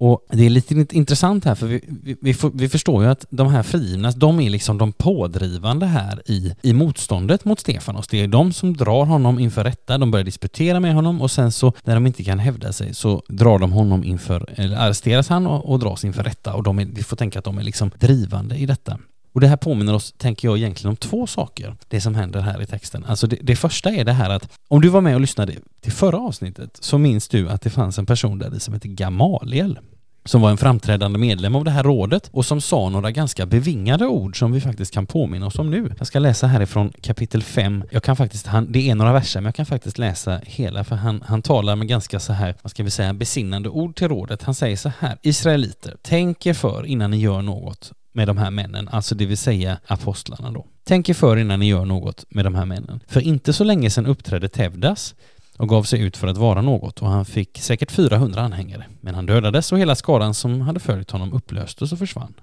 Och 0.07 0.27
det 0.29 0.47
är 0.47 0.51
lite 0.51 0.97
intressant 0.97 1.45
här 1.45 1.55
för 1.55 1.67
vi, 1.67 1.81
vi, 2.03 2.17
vi, 2.21 2.35
vi, 2.55 2.69
förstår 2.69 3.05
ju 3.05 3.11
att 3.11 3.27
de 3.31 3.49
här 3.49 3.63
frigivna, 3.63 4.11
de 4.11 4.41
är 4.41 4.51
liksom 4.51 4.79
de 4.79 4.93
pådrivande 4.93 5.87
här 5.87 6.23
i, 6.27 6.55
i 6.63 6.73
motståndet 6.73 7.45
mot 7.45 7.61
Stefanos. 7.61 8.09
Det 8.09 8.21
är 8.21 8.29
de 8.29 8.53
som 8.53 8.77
drar 8.77 9.05
honom 9.05 9.39
inför 9.39 9.65
rätta, 9.65 9.99
de 9.99 10.11
börjar 10.11 10.25
disputera 10.25 10.81
med 10.81 10.95
honom 10.95 11.23
och 11.23 11.31
sen 11.31 11.53
så 11.53 11.73
när 11.85 11.95
de 11.95 12.07
inte 12.07 12.25
kan 12.25 12.39
hävda 12.39 12.73
sig 12.73 12.95
så 12.95 13.23
drar 13.29 13.59
de 13.59 13.73
honom 13.73 14.05
inför, 14.05 14.55
eller 14.55 14.77
arresteras 14.77 15.29
han 15.29 15.47
och, 15.47 15.71
och 15.71 15.79
dras 15.79 16.05
inför 16.05 16.23
rätta 16.23 16.55
och 16.55 16.63
de 16.63 16.79
är, 16.79 16.85
vi 16.85 17.03
får 17.03 17.17
tänka 17.17 17.39
att 17.39 17.45
de 17.45 17.59
är 17.59 17.63
liksom 17.63 17.91
drivande 17.99 18.57
i 18.57 18.67
detta. 18.67 18.99
Och 19.33 19.41
det 19.41 19.47
här 19.47 19.57
påminner 19.57 19.95
oss, 19.95 20.15
tänker 20.19 20.49
jag, 20.49 20.59
egentligen 20.59 20.91
om 20.91 20.97
två 20.97 21.27
saker, 21.27 21.77
det 21.89 22.01
som 22.01 22.15
händer 22.15 22.41
här 22.41 22.63
i 22.63 22.67
texten. 22.67 23.05
Alltså 23.05 23.27
det, 23.27 23.39
det, 23.43 23.57
första 23.57 23.91
är 23.91 24.05
det 24.05 24.13
här 24.13 24.31
att 24.31 24.49
om 24.69 24.81
du 24.81 24.89
var 24.89 25.01
med 25.01 25.15
och 25.15 25.21
lyssnade 25.21 25.55
till 25.81 25.93
förra 25.93 26.19
avsnittet 26.19 26.79
så 26.81 26.99
minns 26.99 27.29
du 27.29 27.49
att 27.49 27.63
det 27.63 27.71
fanns 27.71 27.99
en 27.99 28.07
person 28.07 28.39
där 28.39 28.59
som 28.59 28.75
heter 28.75 28.89
Gamaliel 28.89 29.79
som 30.25 30.41
var 30.41 30.51
en 30.51 30.57
framträdande 30.57 31.19
medlem 31.19 31.57
av 31.57 31.65
det 31.65 31.71
här 31.71 31.83
rådet 31.83 32.31
och 32.33 32.47
som 32.47 32.61
sa 32.61 32.89
några 32.89 33.11
ganska 33.11 33.47
bevingade 33.47 34.07
ord 34.07 34.39
som 34.39 34.53
vi 34.53 34.61
faktiskt 34.61 34.95
kan 34.95 35.07
påminna 35.07 35.47
oss 35.47 35.59
om 35.59 35.71
nu. 35.71 35.95
Jag 35.99 36.07
ska 36.07 36.19
läsa 36.19 36.47
härifrån 36.47 36.93
kapitel 37.01 37.43
5. 37.43 37.85
Jag 37.91 38.03
kan 38.03 38.17
faktiskt, 38.17 38.47
han, 38.47 38.73
det 38.73 38.91
är 38.91 38.95
några 38.95 39.13
verser, 39.13 39.41
men 39.41 39.45
jag 39.45 39.55
kan 39.55 39.67
faktiskt 39.67 39.99
läsa 39.99 40.41
hela 40.45 40.85
för 40.85 40.97
han, 40.97 41.25
han 41.27 41.43
talar 41.43 41.77
med 41.77 41.89
ganska 41.89 42.21
så 42.21 42.33
här, 42.33 42.55
vad 42.63 42.71
ska 42.71 42.83
vi 42.83 42.91
säga, 42.91 43.15
besinnande 43.15 43.69
ord 43.69 43.97
till 43.97 44.09
rådet. 44.09 44.43
Han 44.43 44.55
säger 44.55 44.77
så 44.77 44.93
här, 44.99 45.19
Israeliter, 45.23 45.97
tänk 46.03 46.47
er 46.47 46.55
för 46.55 46.87
innan 46.87 47.11
ni 47.11 47.17
gör 47.17 47.43
något 47.43 47.93
med 48.13 48.27
de 48.29 48.39
här 48.39 48.51
männen, 48.51 48.89
alltså 48.89 49.15
det 49.15 49.27
vill 49.27 49.39
säga 49.39 49.79
apostlarna 49.87 50.51
då. 50.51 50.67
Tänk 50.85 51.09
er 51.09 51.15
för 51.15 51.37
innan 51.37 51.61
ni 51.61 51.69
gör 51.69 51.85
något 51.85 52.25
med 52.29 52.45
de 52.45 52.55
här 52.55 52.65
männen. 52.65 53.01
För 53.07 53.21
inte 53.21 53.53
så 53.53 53.65
länge 53.65 53.91
sedan 53.91 54.07
uppträdde 54.07 54.49
Tevdas 54.49 55.15
och 55.59 55.69
gav 55.69 55.83
sig 55.83 56.01
ut 56.01 56.17
för 56.17 56.27
att 56.27 56.37
vara 56.37 56.63
något 56.63 57.03
och 57.03 57.09
han 57.09 57.25
fick 57.25 57.59
säkert 57.59 57.91
400 57.91 58.41
anhängare. 58.41 58.85
Men 59.01 59.15
han 59.15 59.27
dödades 59.27 59.73
och 59.73 59.79
hela 59.79 59.95
skaran 59.95 60.35
som 60.35 60.61
hade 60.61 60.81
följt 60.81 61.11
honom 61.11 61.33
upplöstes 61.33 61.93
och 61.93 61.99
försvann. 61.99 62.35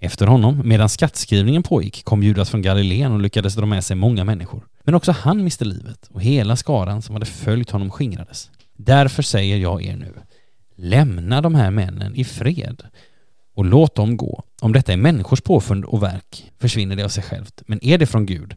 Efter 0.00 0.26
honom, 0.26 0.62
medan 0.64 0.88
skattskrivningen 0.88 1.62
pågick, 1.62 2.04
kom 2.04 2.22
Judas 2.22 2.50
från 2.50 2.62
Galileen 2.62 3.12
och 3.12 3.20
lyckades 3.20 3.54
dra 3.54 3.66
med 3.66 3.84
sig 3.84 3.96
många 3.96 4.24
människor. 4.24 4.66
Men 4.84 4.94
också 4.94 5.12
han 5.12 5.44
miste 5.44 5.64
livet 5.64 6.08
och 6.12 6.22
hela 6.22 6.56
skaran 6.56 7.02
som 7.02 7.14
hade 7.14 7.26
följt 7.26 7.70
honom 7.70 7.90
skingrades. 7.90 8.50
Därför 8.76 9.22
säger 9.22 9.56
jag 9.56 9.82
er 9.82 9.96
nu, 9.96 10.14
lämna 10.76 11.40
de 11.40 11.54
här 11.54 11.70
männen 11.70 12.16
i 12.16 12.24
fred 12.24 12.82
och 13.54 13.64
låt 13.64 13.94
dem 13.94 14.16
gå. 14.16 14.42
Om 14.60 14.72
detta 14.72 14.92
är 14.92 14.96
människors 14.96 15.40
påfund 15.40 15.84
och 15.84 16.02
verk 16.02 16.52
försvinner 16.58 16.96
det 16.96 17.04
av 17.04 17.08
sig 17.08 17.22
självt, 17.22 17.62
men 17.66 17.84
är 17.84 17.98
det 17.98 18.06
från 18.06 18.26
Gud, 18.26 18.56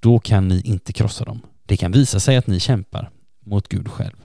då 0.00 0.18
kan 0.18 0.48
ni 0.48 0.60
inte 0.60 0.92
krossa 0.92 1.24
dem. 1.24 1.40
Det 1.66 1.76
kan 1.76 1.92
visa 1.92 2.20
sig 2.20 2.36
att 2.36 2.46
ni 2.46 2.60
kämpar 2.60 3.10
mot 3.48 3.68
Gud 3.68 3.88
själv. 3.88 4.16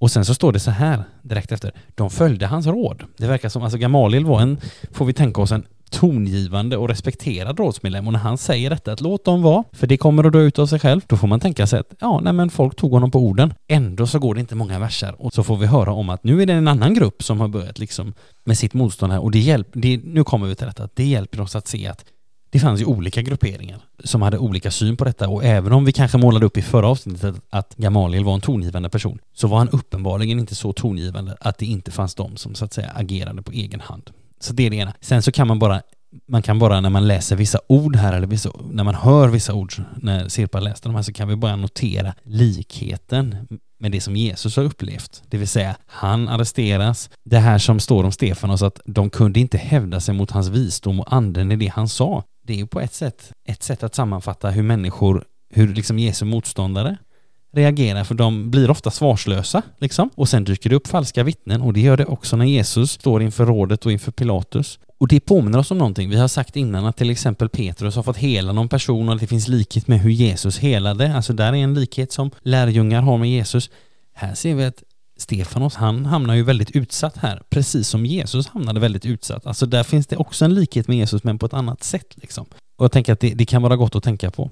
Och 0.00 0.10
sen 0.10 0.24
så 0.24 0.34
står 0.34 0.52
det 0.52 0.60
så 0.60 0.70
här 0.70 1.04
direkt 1.22 1.52
efter. 1.52 1.72
De 1.94 2.10
följde 2.10 2.46
hans 2.46 2.66
råd. 2.66 3.02
Det 3.16 3.26
verkar 3.26 3.48
som, 3.48 3.62
alltså 3.62 3.78
Gamaliel 3.78 4.24
var 4.24 4.40
en, 4.40 4.60
får 4.92 5.04
vi 5.04 5.12
tänka 5.12 5.40
oss, 5.40 5.52
en 5.52 5.66
tongivande 5.90 6.76
och 6.76 6.88
respekterad 6.88 7.58
rådsmedlem 7.58 8.06
och 8.06 8.12
när 8.12 8.20
han 8.20 8.38
säger 8.38 8.70
detta 8.70 8.92
att 8.92 9.00
låt 9.00 9.24
dem 9.24 9.42
vara, 9.42 9.64
för 9.72 9.86
det 9.86 9.96
kommer 9.96 10.24
att 10.24 10.32
dö 10.32 10.40
ut 10.40 10.58
av 10.58 10.66
sig 10.66 10.78
själv, 10.78 11.00
då 11.06 11.16
får 11.16 11.28
man 11.28 11.40
tänka 11.40 11.66
sig 11.66 11.80
att 11.80 11.94
ja, 12.00 12.20
nej 12.20 12.32
men 12.32 12.50
folk 12.50 12.76
tog 12.76 12.92
honom 12.92 13.10
på 13.10 13.18
orden. 13.18 13.54
Ändå 13.68 14.06
så 14.06 14.18
går 14.18 14.34
det 14.34 14.40
inte 14.40 14.54
många 14.54 14.78
verser 14.78 15.22
och 15.22 15.32
så 15.32 15.42
får 15.42 15.56
vi 15.56 15.66
höra 15.66 15.92
om 15.92 16.10
att 16.10 16.24
nu 16.24 16.42
är 16.42 16.46
det 16.46 16.52
en 16.52 16.68
annan 16.68 16.94
grupp 16.94 17.22
som 17.22 17.40
har 17.40 17.48
börjat 17.48 17.78
liksom 17.78 18.14
med 18.44 18.58
sitt 18.58 18.74
motstånd 18.74 19.12
här 19.12 19.22
och 19.22 19.30
det 19.30 19.38
hjälper, 19.38 20.00
nu 20.04 20.24
kommer 20.24 20.46
vi 20.46 20.54
till 20.54 20.66
detta, 20.66 20.88
det 20.94 21.04
hjälper 21.04 21.40
oss 21.40 21.56
att 21.56 21.66
se 21.66 21.86
att 21.86 22.04
det 22.50 22.58
fanns 22.58 22.80
ju 22.80 22.84
olika 22.84 23.22
grupperingar 23.22 23.80
som 24.04 24.22
hade 24.22 24.38
olika 24.38 24.70
syn 24.70 24.96
på 24.96 25.04
detta 25.04 25.28
och 25.28 25.44
även 25.44 25.72
om 25.72 25.84
vi 25.84 25.92
kanske 25.92 26.18
målade 26.18 26.46
upp 26.46 26.56
i 26.56 26.62
förra 26.62 26.88
avsnittet 26.88 27.34
att 27.50 27.74
Gamaliel 27.76 28.24
var 28.24 28.34
en 28.34 28.40
tongivande 28.40 28.88
person 28.88 29.18
så 29.32 29.48
var 29.48 29.58
han 29.58 29.68
uppenbarligen 29.68 30.38
inte 30.38 30.54
så 30.54 30.72
tongivande 30.72 31.36
att 31.40 31.58
det 31.58 31.66
inte 31.66 31.90
fanns 31.90 32.14
de 32.14 32.36
som 32.36 32.54
så 32.54 32.64
att 32.64 32.72
säga 32.72 32.90
agerade 32.94 33.42
på 33.42 33.52
egen 33.52 33.80
hand. 33.80 34.10
Så 34.40 34.52
det 34.52 34.66
är 34.66 34.70
det 34.70 34.76
ena. 34.76 34.94
Sen 35.00 35.22
så 35.22 35.32
kan 35.32 35.48
man 35.48 35.58
bara 35.58 35.82
man 36.28 36.42
kan 36.42 36.58
bara 36.58 36.80
när 36.80 36.90
man 36.90 37.08
läser 37.08 37.36
vissa 37.36 37.58
ord 37.66 37.96
här 37.96 38.12
eller 38.12 38.26
vissa, 38.26 38.50
när 38.70 38.84
man 38.84 38.94
hör 38.94 39.28
vissa 39.28 39.54
ord 39.54 39.72
när 39.96 40.28
Sirpa 40.28 40.60
läste 40.60 40.88
de 40.88 40.94
här 40.94 41.02
så 41.02 41.12
kan 41.12 41.28
vi 41.28 41.36
bara 41.36 41.56
notera 41.56 42.14
likheten 42.22 43.36
med 43.78 43.92
det 43.92 44.00
som 44.00 44.16
Jesus 44.16 44.56
har 44.56 44.64
upplevt. 44.64 45.22
Det 45.28 45.38
vill 45.38 45.48
säga, 45.48 45.76
han 45.86 46.28
arresteras. 46.28 47.10
Det 47.24 47.38
här 47.38 47.58
som 47.58 47.80
står 47.80 48.04
om 48.04 48.12
Stefanos 48.12 48.62
att 48.62 48.80
de 48.84 49.10
kunde 49.10 49.40
inte 49.40 49.58
hävda 49.58 50.00
sig 50.00 50.14
mot 50.14 50.30
hans 50.30 50.48
visdom 50.48 51.00
och 51.00 51.12
anden 51.12 51.52
i 51.52 51.56
det 51.56 51.66
han 51.66 51.88
sa 51.88 52.24
det 52.50 52.54
är 52.54 52.58
ju 52.58 52.66
på 52.66 52.80
ett 52.80 52.94
sätt 52.94 53.32
ett 53.44 53.62
sätt 53.62 53.82
att 53.82 53.94
sammanfatta 53.94 54.50
hur 54.50 54.62
människor, 54.62 55.24
hur 55.50 55.74
liksom 55.74 55.98
Jesu 55.98 56.24
motståndare 56.24 56.96
reagerar 57.52 58.04
för 58.04 58.14
de 58.14 58.50
blir 58.50 58.70
ofta 58.70 58.90
svarslösa 58.90 59.62
liksom. 59.78 60.10
Och 60.14 60.28
sen 60.28 60.44
dyker 60.44 60.70
det 60.70 60.76
upp 60.76 60.86
falska 60.86 61.22
vittnen 61.22 61.62
och 61.62 61.72
det 61.72 61.80
gör 61.80 61.96
det 61.96 62.04
också 62.04 62.36
när 62.36 62.44
Jesus 62.44 62.90
står 62.90 63.22
inför 63.22 63.46
rådet 63.46 63.86
och 63.86 63.92
inför 63.92 64.12
Pilatus. 64.12 64.78
Och 64.98 65.08
det 65.08 65.20
påminner 65.20 65.58
oss 65.58 65.70
om 65.70 65.78
någonting. 65.78 66.10
Vi 66.10 66.16
har 66.16 66.28
sagt 66.28 66.56
innan 66.56 66.86
att 66.86 66.96
till 66.96 67.10
exempel 67.10 67.48
Petrus 67.48 67.96
har 67.96 68.02
fått 68.02 68.16
hela 68.16 68.52
någon 68.52 68.68
person 68.68 69.08
och 69.08 69.14
att 69.14 69.20
det 69.20 69.26
finns 69.26 69.48
likhet 69.48 69.88
med 69.88 70.00
hur 70.00 70.10
Jesus 70.10 70.58
helade. 70.58 71.14
Alltså 71.14 71.32
där 71.32 71.52
är 71.52 71.56
en 71.56 71.74
likhet 71.74 72.12
som 72.12 72.30
lärjungar 72.42 73.02
har 73.02 73.18
med 73.18 73.30
Jesus. 73.30 73.70
Här 74.14 74.34
ser 74.34 74.54
vi 74.54 74.64
att 74.64 74.82
Stefanos, 75.20 75.74
han 75.74 76.06
hamnar 76.06 76.34
ju 76.34 76.42
väldigt 76.42 76.70
utsatt 76.70 77.16
här, 77.16 77.42
precis 77.50 77.88
som 77.88 78.06
Jesus 78.06 78.46
hamnade 78.46 78.80
väldigt 78.80 79.06
utsatt. 79.06 79.46
Alltså 79.46 79.66
där 79.66 79.82
finns 79.82 80.06
det 80.06 80.16
också 80.16 80.44
en 80.44 80.54
likhet 80.54 80.88
med 80.88 80.96
Jesus, 80.96 81.24
men 81.24 81.38
på 81.38 81.46
ett 81.46 81.54
annat 81.54 81.82
sätt 81.82 82.14
liksom. 82.14 82.46
Och 82.78 82.84
jag 82.84 82.92
tänker 82.92 83.12
att 83.12 83.20
det, 83.20 83.34
det 83.34 83.46
kan 83.46 83.62
vara 83.62 83.76
gott 83.76 83.96
att 83.96 84.04
tänka 84.04 84.30
på. 84.30 84.50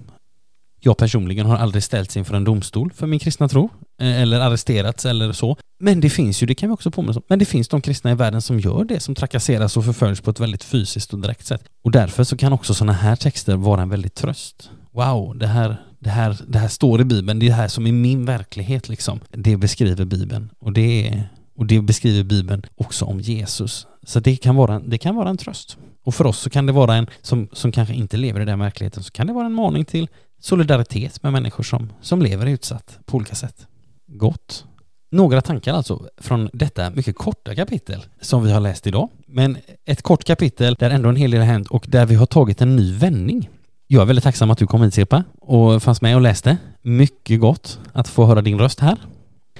Jag 0.80 0.96
personligen 0.96 1.46
har 1.46 1.56
aldrig 1.56 1.82
ställts 1.82 2.16
inför 2.16 2.34
en 2.34 2.44
domstol 2.44 2.92
för 2.92 3.06
min 3.06 3.18
kristna 3.18 3.48
tro, 3.48 3.70
eh, 4.00 4.22
eller 4.22 4.40
arresterats 4.40 5.06
eller 5.06 5.32
så. 5.32 5.56
Men 5.80 6.00
det 6.00 6.10
finns 6.10 6.42
ju, 6.42 6.46
det 6.46 6.54
kan 6.54 6.68
vi 6.68 6.74
också 6.74 6.90
påminna 6.90 7.16
om, 7.16 7.22
men 7.28 7.38
det 7.38 7.44
finns 7.44 7.68
de 7.68 7.80
kristna 7.80 8.10
i 8.10 8.14
världen 8.14 8.42
som 8.42 8.60
gör 8.60 8.84
det, 8.84 9.00
som 9.00 9.14
trakasseras 9.14 9.76
och 9.76 9.84
förföljs 9.84 10.20
på 10.20 10.30
ett 10.30 10.40
väldigt 10.40 10.64
fysiskt 10.64 11.12
och 11.12 11.18
direkt 11.18 11.46
sätt. 11.46 11.64
Och 11.84 11.90
därför 11.90 12.24
så 12.24 12.36
kan 12.36 12.52
också 12.52 12.74
sådana 12.74 12.92
här 12.92 13.16
texter 13.16 13.56
vara 13.56 13.82
en 13.82 13.88
väldigt 13.88 14.14
tröst. 14.14 14.70
Wow, 14.98 15.38
det 15.38 15.46
här, 15.46 15.76
det 15.98 16.10
här, 16.10 16.36
det 16.48 16.58
här 16.58 16.68
står 16.68 17.00
i 17.00 17.04
Bibeln, 17.04 17.38
det 17.38 17.46
är 17.46 17.50
det 17.50 17.56
här 17.56 17.68
som 17.68 17.86
är 17.86 17.92
min 17.92 18.24
verklighet 18.24 18.88
liksom. 18.88 19.20
Det 19.30 19.56
beskriver 19.56 20.04
Bibeln 20.04 20.50
och 20.58 20.72
det, 20.72 21.08
är, 21.08 21.28
och 21.56 21.66
det 21.66 21.80
beskriver 21.80 22.24
Bibeln 22.24 22.62
också 22.76 23.04
om 23.04 23.20
Jesus. 23.20 23.86
Så 24.02 24.20
det 24.20 24.36
kan 24.36 24.56
vara, 24.56 24.80
det 24.80 24.98
kan 24.98 25.14
vara 25.14 25.28
en 25.28 25.36
tröst. 25.36 25.76
Och 26.04 26.14
för 26.14 26.26
oss 26.26 26.38
så 26.38 26.50
kan 26.50 26.66
det 26.66 26.72
vara 26.72 26.94
en, 26.94 27.06
som, 27.22 27.48
som 27.52 27.72
kanske 27.72 27.94
inte 27.94 28.16
lever 28.16 28.40
i 28.40 28.44
den 28.44 28.58
verkligheten, 28.58 29.02
så 29.02 29.12
kan 29.12 29.26
det 29.26 29.32
vara 29.32 29.46
en 29.46 29.54
maning 29.54 29.84
till 29.84 30.08
solidaritet 30.40 31.22
med 31.22 31.32
människor 31.32 31.64
som, 31.64 31.92
som 32.00 32.22
lever 32.22 32.46
utsatt 32.46 32.98
på 33.06 33.16
olika 33.16 33.34
sätt. 33.34 33.66
Gott. 34.06 34.64
Några 35.10 35.40
tankar 35.40 35.74
alltså 35.74 36.08
från 36.16 36.50
detta 36.52 36.90
mycket 36.90 37.16
korta 37.16 37.54
kapitel 37.54 38.04
som 38.20 38.44
vi 38.44 38.52
har 38.52 38.60
läst 38.60 38.86
idag. 38.86 39.08
Men 39.26 39.56
ett 39.84 40.02
kort 40.02 40.24
kapitel 40.24 40.74
där 40.78 40.90
ändå 40.90 41.08
en 41.08 41.16
hel 41.16 41.30
del 41.30 41.40
har 41.40 41.46
hänt 41.46 41.68
och 41.68 41.86
där 41.88 42.06
vi 42.06 42.14
har 42.14 42.26
tagit 42.26 42.60
en 42.60 42.76
ny 42.76 42.94
vändning. 42.94 43.48
Jag 43.90 44.02
är 44.02 44.06
väldigt 44.06 44.24
tacksam 44.24 44.50
att 44.50 44.58
du 44.58 44.66
kom 44.66 44.82
hit 44.82 44.94
Sirpa 44.94 45.24
och 45.40 45.82
fanns 45.82 46.02
med 46.02 46.14
och 46.16 46.20
läste. 46.20 46.56
Mycket 46.82 47.40
gott 47.40 47.78
att 47.92 48.08
få 48.08 48.24
höra 48.24 48.42
din 48.42 48.58
röst 48.58 48.80
här. 48.80 48.98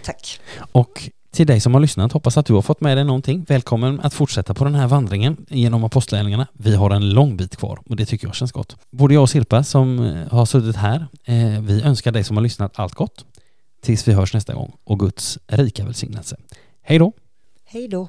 Tack. 0.04 0.40
Och 0.72 1.10
till 1.30 1.46
dig 1.46 1.60
som 1.60 1.74
har 1.74 1.80
lyssnat, 1.80 2.12
hoppas 2.12 2.36
att 2.36 2.46
du 2.46 2.54
har 2.54 2.62
fått 2.62 2.80
med 2.80 2.96
dig 2.96 3.04
någonting. 3.04 3.44
Välkommen 3.48 4.00
att 4.00 4.14
fortsätta 4.14 4.54
på 4.54 4.64
den 4.64 4.74
här 4.74 4.86
vandringen 4.88 5.46
genom 5.48 5.84
apostlärningarna. 5.84 6.46
Vi 6.52 6.74
har 6.74 6.90
en 6.90 7.10
lång 7.10 7.36
bit 7.36 7.56
kvar 7.56 7.78
och 7.86 7.96
det 7.96 8.06
tycker 8.06 8.26
jag 8.26 8.34
känns 8.34 8.52
gott. 8.52 8.76
Både 8.90 9.14
jag 9.14 9.22
och 9.22 9.30
Sirpa 9.30 9.64
som 9.64 9.98
eh, 9.98 10.28
har 10.32 10.46
suttit 10.46 10.76
här, 10.76 11.06
eh, 11.24 11.60
vi 11.60 11.82
önskar 11.82 12.12
dig 12.12 12.24
som 12.24 12.36
har 12.36 12.42
lyssnat 12.42 12.78
allt 12.78 12.94
gott. 12.94 13.24
Tills 13.82 14.08
vi 14.08 14.12
hörs 14.12 14.34
nästa 14.34 14.54
gång 14.54 14.72
och 14.84 14.98
Guds 14.98 15.38
rika 15.46 15.84
välsignelse. 15.84 16.36
Hej 16.82 16.98
då! 16.98 17.12
Hej 17.64 17.88
då. 17.88 18.08